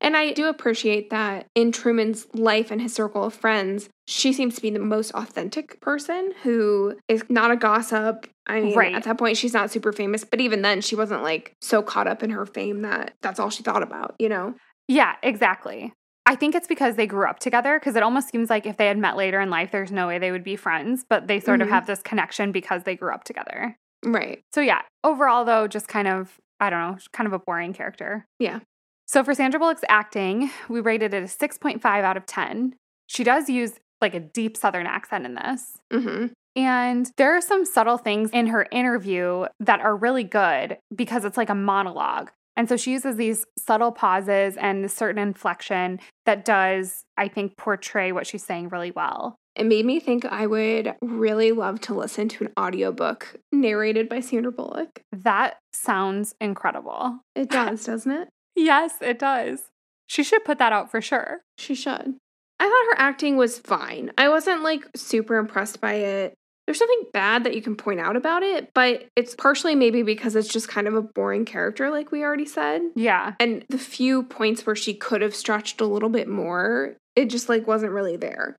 And 0.00 0.16
I 0.16 0.32
do 0.32 0.46
appreciate 0.48 1.10
that 1.10 1.44
in 1.54 1.72
Truman's 1.72 2.26
life 2.32 2.70
and 2.70 2.80
his 2.80 2.94
circle 2.94 3.24
of 3.24 3.34
friends, 3.34 3.90
she 4.06 4.32
seems 4.32 4.54
to 4.54 4.62
be 4.62 4.70
the 4.70 4.78
most 4.78 5.10
authentic 5.12 5.78
person 5.82 6.32
who 6.42 6.96
is 7.06 7.22
not 7.28 7.50
a 7.50 7.56
gossip. 7.56 8.26
I 8.46 8.62
mean, 8.62 8.74
Right. 8.74 8.94
at 8.94 9.02
that 9.02 9.18
point, 9.18 9.36
she's 9.36 9.52
not 9.52 9.70
super 9.70 9.92
famous, 9.92 10.24
but 10.24 10.40
even 10.40 10.62
then, 10.62 10.80
she 10.80 10.96
wasn't 10.96 11.22
like 11.22 11.52
so 11.60 11.82
caught 11.82 12.06
up 12.08 12.22
in 12.22 12.30
her 12.30 12.46
fame 12.46 12.80
that 12.80 13.12
that's 13.20 13.38
all 13.38 13.50
she 13.50 13.62
thought 13.62 13.82
about, 13.82 14.14
you 14.18 14.30
know? 14.30 14.54
Yeah, 14.86 15.16
exactly. 15.22 15.92
I 16.28 16.36
think 16.36 16.54
it's 16.54 16.68
because 16.68 16.96
they 16.96 17.06
grew 17.06 17.26
up 17.26 17.38
together 17.40 17.78
because 17.80 17.96
it 17.96 18.02
almost 18.02 18.28
seems 18.30 18.50
like 18.50 18.66
if 18.66 18.76
they 18.76 18.86
had 18.86 18.98
met 18.98 19.16
later 19.16 19.40
in 19.40 19.48
life, 19.48 19.70
there's 19.72 19.90
no 19.90 20.06
way 20.06 20.18
they 20.18 20.30
would 20.30 20.44
be 20.44 20.56
friends, 20.56 21.04
but 21.08 21.26
they 21.26 21.40
sort 21.40 21.62
of 21.62 21.68
Mhm. 21.68 21.70
have 21.72 21.86
this 21.86 22.02
connection 22.02 22.52
because 22.52 22.84
they 22.84 22.94
grew 22.94 23.12
up 23.12 23.24
together. 23.24 23.76
Right. 24.04 24.42
So, 24.52 24.60
yeah, 24.60 24.82
overall, 25.02 25.44
though, 25.46 25.66
just 25.66 25.88
kind 25.88 26.06
of, 26.06 26.38
I 26.60 26.68
don't 26.70 26.80
know, 26.80 26.98
kind 27.12 27.26
of 27.26 27.32
a 27.32 27.38
boring 27.38 27.72
character. 27.72 28.26
Yeah. 28.38 28.60
So, 29.06 29.24
for 29.24 29.32
Sandra 29.32 29.58
Bullock's 29.58 29.84
acting, 29.88 30.50
we 30.68 30.80
rated 30.80 31.14
it 31.14 31.22
a 31.24 31.28
6.5 31.28 32.04
out 32.04 32.18
of 32.18 32.26
10. 32.26 32.74
She 33.06 33.24
does 33.24 33.48
use 33.48 33.80
like 34.02 34.14
a 34.14 34.20
deep 34.20 34.56
Southern 34.56 34.86
accent 34.86 35.24
in 35.24 35.34
this. 35.34 35.78
hmm 35.90 36.26
And 36.54 37.10
there 37.16 37.34
are 37.36 37.40
some 37.40 37.64
subtle 37.64 37.98
things 37.98 38.30
in 38.30 38.48
her 38.48 38.66
interview 38.70 39.46
that 39.60 39.80
are 39.80 39.96
really 39.96 40.24
good 40.24 40.76
because 40.94 41.24
it's 41.24 41.36
like 41.38 41.48
a 41.50 41.54
monologue. 41.54 42.30
And 42.58 42.68
so 42.68 42.76
she 42.76 42.90
uses 42.90 43.16
these 43.16 43.46
subtle 43.56 43.92
pauses 43.92 44.56
and 44.56 44.84
a 44.84 44.88
certain 44.88 45.22
inflection 45.22 46.00
that 46.26 46.44
does, 46.44 47.04
I 47.16 47.28
think, 47.28 47.56
portray 47.56 48.10
what 48.10 48.26
she's 48.26 48.44
saying 48.44 48.70
really 48.70 48.90
well. 48.90 49.36
It 49.54 49.64
made 49.64 49.86
me 49.86 50.00
think 50.00 50.24
I 50.24 50.48
would 50.48 50.96
really 51.00 51.52
love 51.52 51.80
to 51.82 51.94
listen 51.94 52.28
to 52.30 52.46
an 52.46 52.52
audiobook 52.58 53.36
narrated 53.52 54.08
by 54.08 54.18
Sandra 54.18 54.50
Bullock. 54.50 55.02
That 55.12 55.58
sounds 55.72 56.34
incredible. 56.40 57.20
It 57.36 57.48
does, 57.48 57.84
doesn't 57.84 58.12
it? 58.12 58.28
Yes, 58.56 58.94
it 59.00 59.20
does. 59.20 59.60
She 60.08 60.24
should 60.24 60.44
put 60.44 60.58
that 60.58 60.72
out 60.72 60.90
for 60.90 61.00
sure. 61.00 61.42
She 61.58 61.76
should. 61.76 62.16
I 62.58 62.64
thought 62.64 62.96
her 62.96 63.00
acting 63.00 63.36
was 63.36 63.60
fine. 63.60 64.10
I 64.18 64.28
wasn't 64.28 64.64
like 64.64 64.84
super 64.96 65.36
impressed 65.36 65.80
by 65.80 65.94
it. 65.94 66.34
There's 66.68 66.80
nothing 66.80 67.04
bad 67.14 67.44
that 67.44 67.54
you 67.54 67.62
can 67.62 67.76
point 67.76 67.98
out 67.98 68.14
about 68.14 68.42
it, 68.42 68.74
but 68.74 69.08
it's 69.16 69.34
partially 69.34 69.74
maybe 69.74 70.02
because 70.02 70.36
it's 70.36 70.52
just 70.52 70.68
kind 70.68 70.86
of 70.86 70.94
a 70.94 71.00
boring 71.00 71.46
character, 71.46 71.88
like 71.88 72.12
we 72.12 72.22
already 72.22 72.44
said. 72.44 72.82
Yeah. 72.94 73.32
And 73.40 73.64
the 73.70 73.78
few 73.78 74.24
points 74.24 74.66
where 74.66 74.76
she 74.76 74.92
could 74.92 75.22
have 75.22 75.34
stretched 75.34 75.80
a 75.80 75.86
little 75.86 76.10
bit 76.10 76.28
more, 76.28 76.98
it 77.16 77.30
just 77.30 77.48
like 77.48 77.66
wasn't 77.66 77.92
really 77.92 78.18
there. 78.18 78.54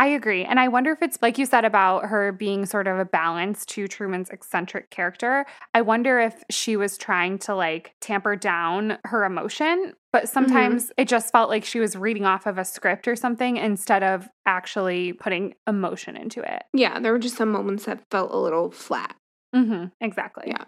I 0.00 0.06
agree. 0.06 0.46
And 0.46 0.58
I 0.58 0.68
wonder 0.68 0.92
if 0.92 1.02
it's 1.02 1.18
like 1.20 1.36
you 1.36 1.44
said 1.44 1.66
about 1.66 2.06
her 2.06 2.32
being 2.32 2.64
sort 2.64 2.86
of 2.86 2.98
a 2.98 3.04
balance 3.04 3.66
to 3.66 3.86
Truman's 3.86 4.30
eccentric 4.30 4.88
character. 4.88 5.44
I 5.74 5.82
wonder 5.82 6.18
if 6.18 6.42
she 6.48 6.74
was 6.74 6.96
trying 6.96 7.36
to 7.40 7.54
like 7.54 7.92
tamper 8.00 8.34
down 8.34 8.96
her 9.04 9.24
emotion, 9.24 9.92
but 10.10 10.26
sometimes 10.26 10.90
it 10.96 11.06
just 11.06 11.30
felt 11.30 11.50
like 11.50 11.66
she 11.66 11.80
was 11.80 11.96
reading 11.96 12.24
off 12.24 12.46
of 12.46 12.56
a 12.56 12.64
script 12.64 13.06
or 13.08 13.14
something 13.14 13.58
instead 13.58 14.02
of 14.02 14.26
actually 14.46 15.12
putting 15.12 15.52
emotion 15.66 16.16
into 16.16 16.40
it. 16.40 16.62
Yeah, 16.72 16.98
there 16.98 17.12
were 17.12 17.18
just 17.18 17.36
some 17.36 17.52
moments 17.52 17.84
that 17.84 18.00
felt 18.10 18.32
a 18.32 18.38
little 18.38 18.70
flat. 18.70 19.14
Mm-hmm. 19.54 19.88
Exactly. 20.00 20.44
Yeah. 20.46 20.64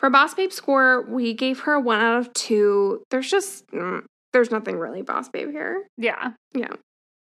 For 0.00 0.10
Boss 0.10 0.34
Babe 0.34 0.52
score, 0.52 1.06
we 1.08 1.32
gave 1.32 1.60
her 1.60 1.72
a 1.72 1.80
one 1.80 2.02
out 2.02 2.18
of 2.18 2.34
two. 2.34 3.04
There's 3.10 3.30
just, 3.30 3.66
mm, 3.68 4.02
there's 4.34 4.50
nothing 4.50 4.76
really 4.76 5.00
Boss 5.00 5.30
Babe 5.30 5.50
here. 5.50 5.88
Yeah. 5.96 6.32
Yeah. 6.52 6.74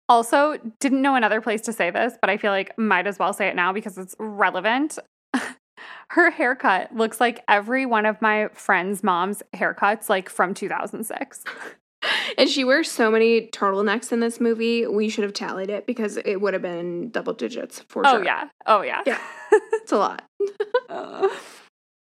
Also, 0.08 0.56
didn't 0.80 1.02
know 1.02 1.14
another 1.16 1.40
place 1.40 1.60
to 1.62 1.72
say 1.72 1.90
this, 1.90 2.14
but 2.20 2.30
I 2.30 2.36
feel 2.36 2.52
like 2.52 2.76
might 2.78 3.06
as 3.06 3.18
well 3.18 3.32
say 3.32 3.48
it 3.48 3.56
now 3.56 3.72
because 3.72 3.98
it's 3.98 4.14
relevant. 4.18 4.98
Her 6.10 6.30
haircut 6.30 6.94
looks 6.94 7.20
like 7.20 7.42
every 7.48 7.84
one 7.86 8.06
of 8.06 8.22
my 8.22 8.48
friends' 8.54 9.02
mom's 9.02 9.42
haircuts, 9.54 10.08
like 10.08 10.28
from 10.28 10.54
2006. 10.54 11.44
And 12.38 12.48
she 12.48 12.62
wears 12.62 12.88
so 12.88 13.10
many 13.10 13.48
turtlenecks 13.48 14.12
in 14.12 14.20
this 14.20 14.38
movie. 14.40 14.86
We 14.86 15.08
should 15.08 15.24
have 15.24 15.32
tallied 15.32 15.70
it 15.70 15.86
because 15.86 16.18
it 16.18 16.36
would 16.40 16.52
have 16.52 16.62
been 16.62 17.10
double 17.10 17.32
digits 17.32 17.80
for 17.88 18.06
Oh, 18.06 18.16
sure. 18.16 18.24
yeah. 18.24 18.48
Oh, 18.66 18.82
yeah. 18.82 19.02
Yeah. 19.06 19.18
It's 19.72 19.90
a 19.90 19.96
lot. 19.96 20.22
Uh, 20.88 21.26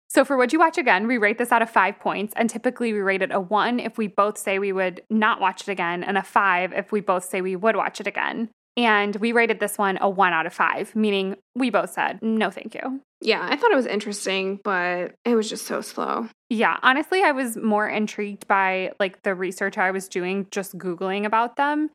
so, 0.09 0.25
for 0.25 0.37
Would 0.39 0.55
You 0.55 0.59
Watch 0.59 0.79
Again, 0.79 1.07
we 1.07 1.19
rate 1.19 1.37
this 1.37 1.53
out 1.53 1.61
of 1.61 1.69
five 1.69 2.01
points. 2.01 2.33
And 2.35 2.49
typically, 2.49 2.93
we 2.95 3.01
rate 3.01 3.21
it 3.21 3.31
a 3.31 3.41
one 3.41 3.79
if 3.79 3.99
we 3.99 4.07
both 4.07 4.39
say 4.39 4.59
we 4.59 4.73
would 4.73 5.03
not 5.11 5.41
watch 5.41 5.63
it 5.63 5.69
again, 5.69 6.03
and 6.03 6.17
a 6.17 6.23
five 6.23 6.73
if 6.73 6.91
we 6.91 7.01
both 7.01 7.25
say 7.25 7.43
we 7.43 7.57
would 7.57 7.77
watch 7.77 8.01
it 8.01 8.07
again. 8.07 8.49
And 8.79 9.17
we 9.17 9.33
rated 9.33 9.61
this 9.61 9.77
one 9.77 9.99
a 10.01 10.09
one 10.09 10.33
out 10.33 10.47
of 10.47 10.55
five, 10.55 10.95
meaning 10.95 11.37
we 11.55 11.69
both 11.69 11.91
said, 11.91 12.21
no, 12.23 12.49
thank 12.49 12.75
you. 12.75 13.01
Yeah, 13.21 13.47
I 13.47 13.57
thought 13.57 13.73
it 13.73 13.77
was 13.77 13.87
interesting, 13.87 14.61
but 14.63 15.15
it 15.25 15.35
was 15.35 15.51
just 15.51 15.67
so 15.67 15.81
slow. 15.81 16.29
Yeah, 16.51 16.79
honestly, 16.83 17.23
I 17.23 17.33
was 17.33 17.57
more 17.57 17.87
intrigued 17.87 18.49
by 18.49 18.93
like 18.99 19.23
the 19.23 19.35
research 19.35 19.77
I 19.77 19.91
was 19.91 20.09
doing 20.09 20.47
just 20.51 20.79
Googling 20.79 21.27
about 21.27 21.57
them. 21.57 21.91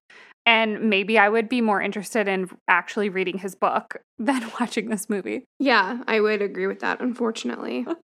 And 0.45 0.89
maybe 0.89 1.17
I 1.17 1.29
would 1.29 1.47
be 1.47 1.61
more 1.61 1.81
interested 1.81 2.27
in 2.27 2.49
actually 2.67 3.09
reading 3.09 3.39
his 3.39 3.55
book 3.55 3.97
than 4.19 4.51
watching 4.59 4.89
this 4.89 5.09
movie. 5.09 5.45
Yeah, 5.59 6.03
I 6.07 6.19
would 6.19 6.41
agree 6.41 6.67
with 6.67 6.79
that, 6.79 7.01
unfortunately. 7.01 7.85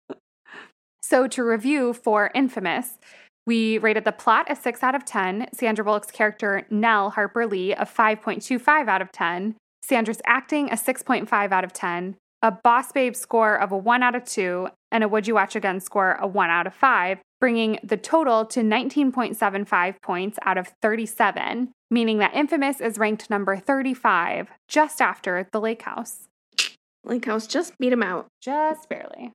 So, 1.02 1.28
to 1.30 1.44
review 1.44 1.94
for 1.94 2.30
Infamous, 2.36 3.00
we 3.48 3.80
rated 3.80 4.06
the 4.06 4.12
plot 4.12 4.46
a 4.48 4.56
6 4.56 4.84
out 4.84 4.94
of 4.94 5.06
10, 5.06 5.48
Sandra 5.56 5.84
Bullock's 5.84 6.12
character 6.12 6.68
Nelle 6.70 7.10
Harper 7.10 7.48
Lee 7.48 7.72
a 7.72 7.84
5.25 7.84 8.88
out 8.88 9.02
of 9.02 9.12
10, 9.12 9.56
Sandra's 9.82 10.22
acting 10.28 10.70
a 10.70 10.76
6.5 10.76 11.52
out 11.52 11.64
of 11.64 11.74
10, 11.74 12.16
a 12.42 12.52
Boss 12.52 12.92
Babe 12.92 13.16
score 13.16 13.56
of 13.56 13.72
a 13.72 13.78
1 13.78 14.04
out 14.04 14.16
of 14.16 14.24
2, 14.24 14.70
and 14.92 15.04
a 15.04 15.08
Would 15.08 15.28
You 15.28 15.36
Watch 15.36 15.56
Again 15.56 15.80
score 15.80 16.14
a 16.14 16.28
1 16.28 16.50
out 16.50 16.68
of 16.68 16.74
5, 16.74 17.20
bringing 17.40 17.80
the 17.84 17.98
total 17.98 18.46
to 18.46 18.62
19.75 18.62 20.02
points 20.02 20.40
out 20.44 20.58
of 20.58 20.74
37, 20.82 21.72
meaning 21.92 22.18
that 22.20 22.34
Infamous 22.34 22.80
is 22.82 22.98
ranked 22.98 23.30
number 23.30 23.58
35, 23.58 24.50
just 24.68 25.02
after 25.02 25.48
The 25.52 25.60
Lake 25.60 25.82
House. 25.82 26.28
Lake 27.04 27.26
House 27.26 27.48
just 27.48 27.78
beat 27.78 27.94
him 27.94 28.04
out. 28.04 28.28
Just 28.42 28.90
barely. 28.90 29.32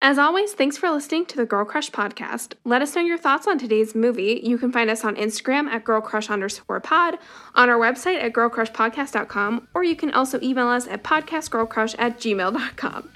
As 0.00 0.16
always, 0.16 0.52
thanks 0.52 0.76
for 0.78 0.88
listening 0.90 1.26
to 1.26 1.36
the 1.36 1.44
Girl 1.44 1.64
Crush 1.64 1.90
podcast. 1.90 2.54
Let 2.64 2.82
us 2.82 2.94
know 2.94 3.02
your 3.02 3.18
thoughts 3.18 3.48
on 3.48 3.58
today's 3.58 3.96
movie. 3.96 4.40
You 4.44 4.56
can 4.56 4.70
find 4.70 4.88
us 4.88 5.04
on 5.04 5.16
Instagram 5.16 5.66
at 5.66 5.84
girlcrush 5.84 6.30
underscore 6.30 6.78
pod, 6.78 7.18
on 7.56 7.68
our 7.68 7.78
website 7.78 8.22
at 8.22 8.32
girlcrushpodcast.com, 8.32 9.66
or 9.74 9.82
you 9.82 9.96
can 9.96 10.12
also 10.12 10.40
email 10.40 10.68
us 10.68 10.86
at 10.86 11.02
podcastgirlcrush 11.02 11.96
at 11.98 12.18
gmail.com. 12.20 13.08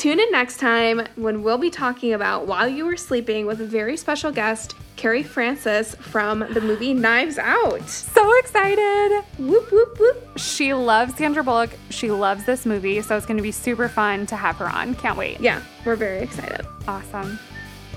Tune 0.00 0.18
in 0.18 0.30
next 0.32 0.56
time 0.56 1.06
when 1.16 1.42
we'll 1.42 1.58
be 1.58 1.68
talking 1.68 2.14
about 2.14 2.46
While 2.46 2.66
You 2.66 2.86
Were 2.86 2.96
Sleeping 2.96 3.44
with 3.44 3.60
a 3.60 3.66
very 3.66 3.98
special 3.98 4.32
guest, 4.32 4.74
Carrie 4.96 5.22
Francis 5.22 5.94
from 5.94 6.38
the 6.54 6.60
movie 6.62 6.94
Knives 6.94 7.36
Out. 7.36 7.86
So 7.86 8.38
excited! 8.38 9.22
Whoop, 9.38 9.70
whoop, 9.70 10.00
whoop. 10.00 10.38
She 10.38 10.72
loves 10.72 11.16
Sandra 11.16 11.44
Bullock. 11.44 11.68
She 11.90 12.10
loves 12.10 12.46
this 12.46 12.64
movie, 12.64 13.02
so 13.02 13.14
it's 13.14 13.26
going 13.26 13.36
to 13.36 13.42
be 13.42 13.52
super 13.52 13.90
fun 13.90 14.24
to 14.28 14.36
have 14.36 14.56
her 14.56 14.70
on. 14.70 14.94
Can't 14.94 15.18
wait. 15.18 15.38
Yeah, 15.38 15.60
we're 15.84 15.96
very 15.96 16.20
excited. 16.20 16.66
Awesome. 16.88 17.38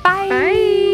Bye. 0.03 0.27
Bye. 0.27 0.92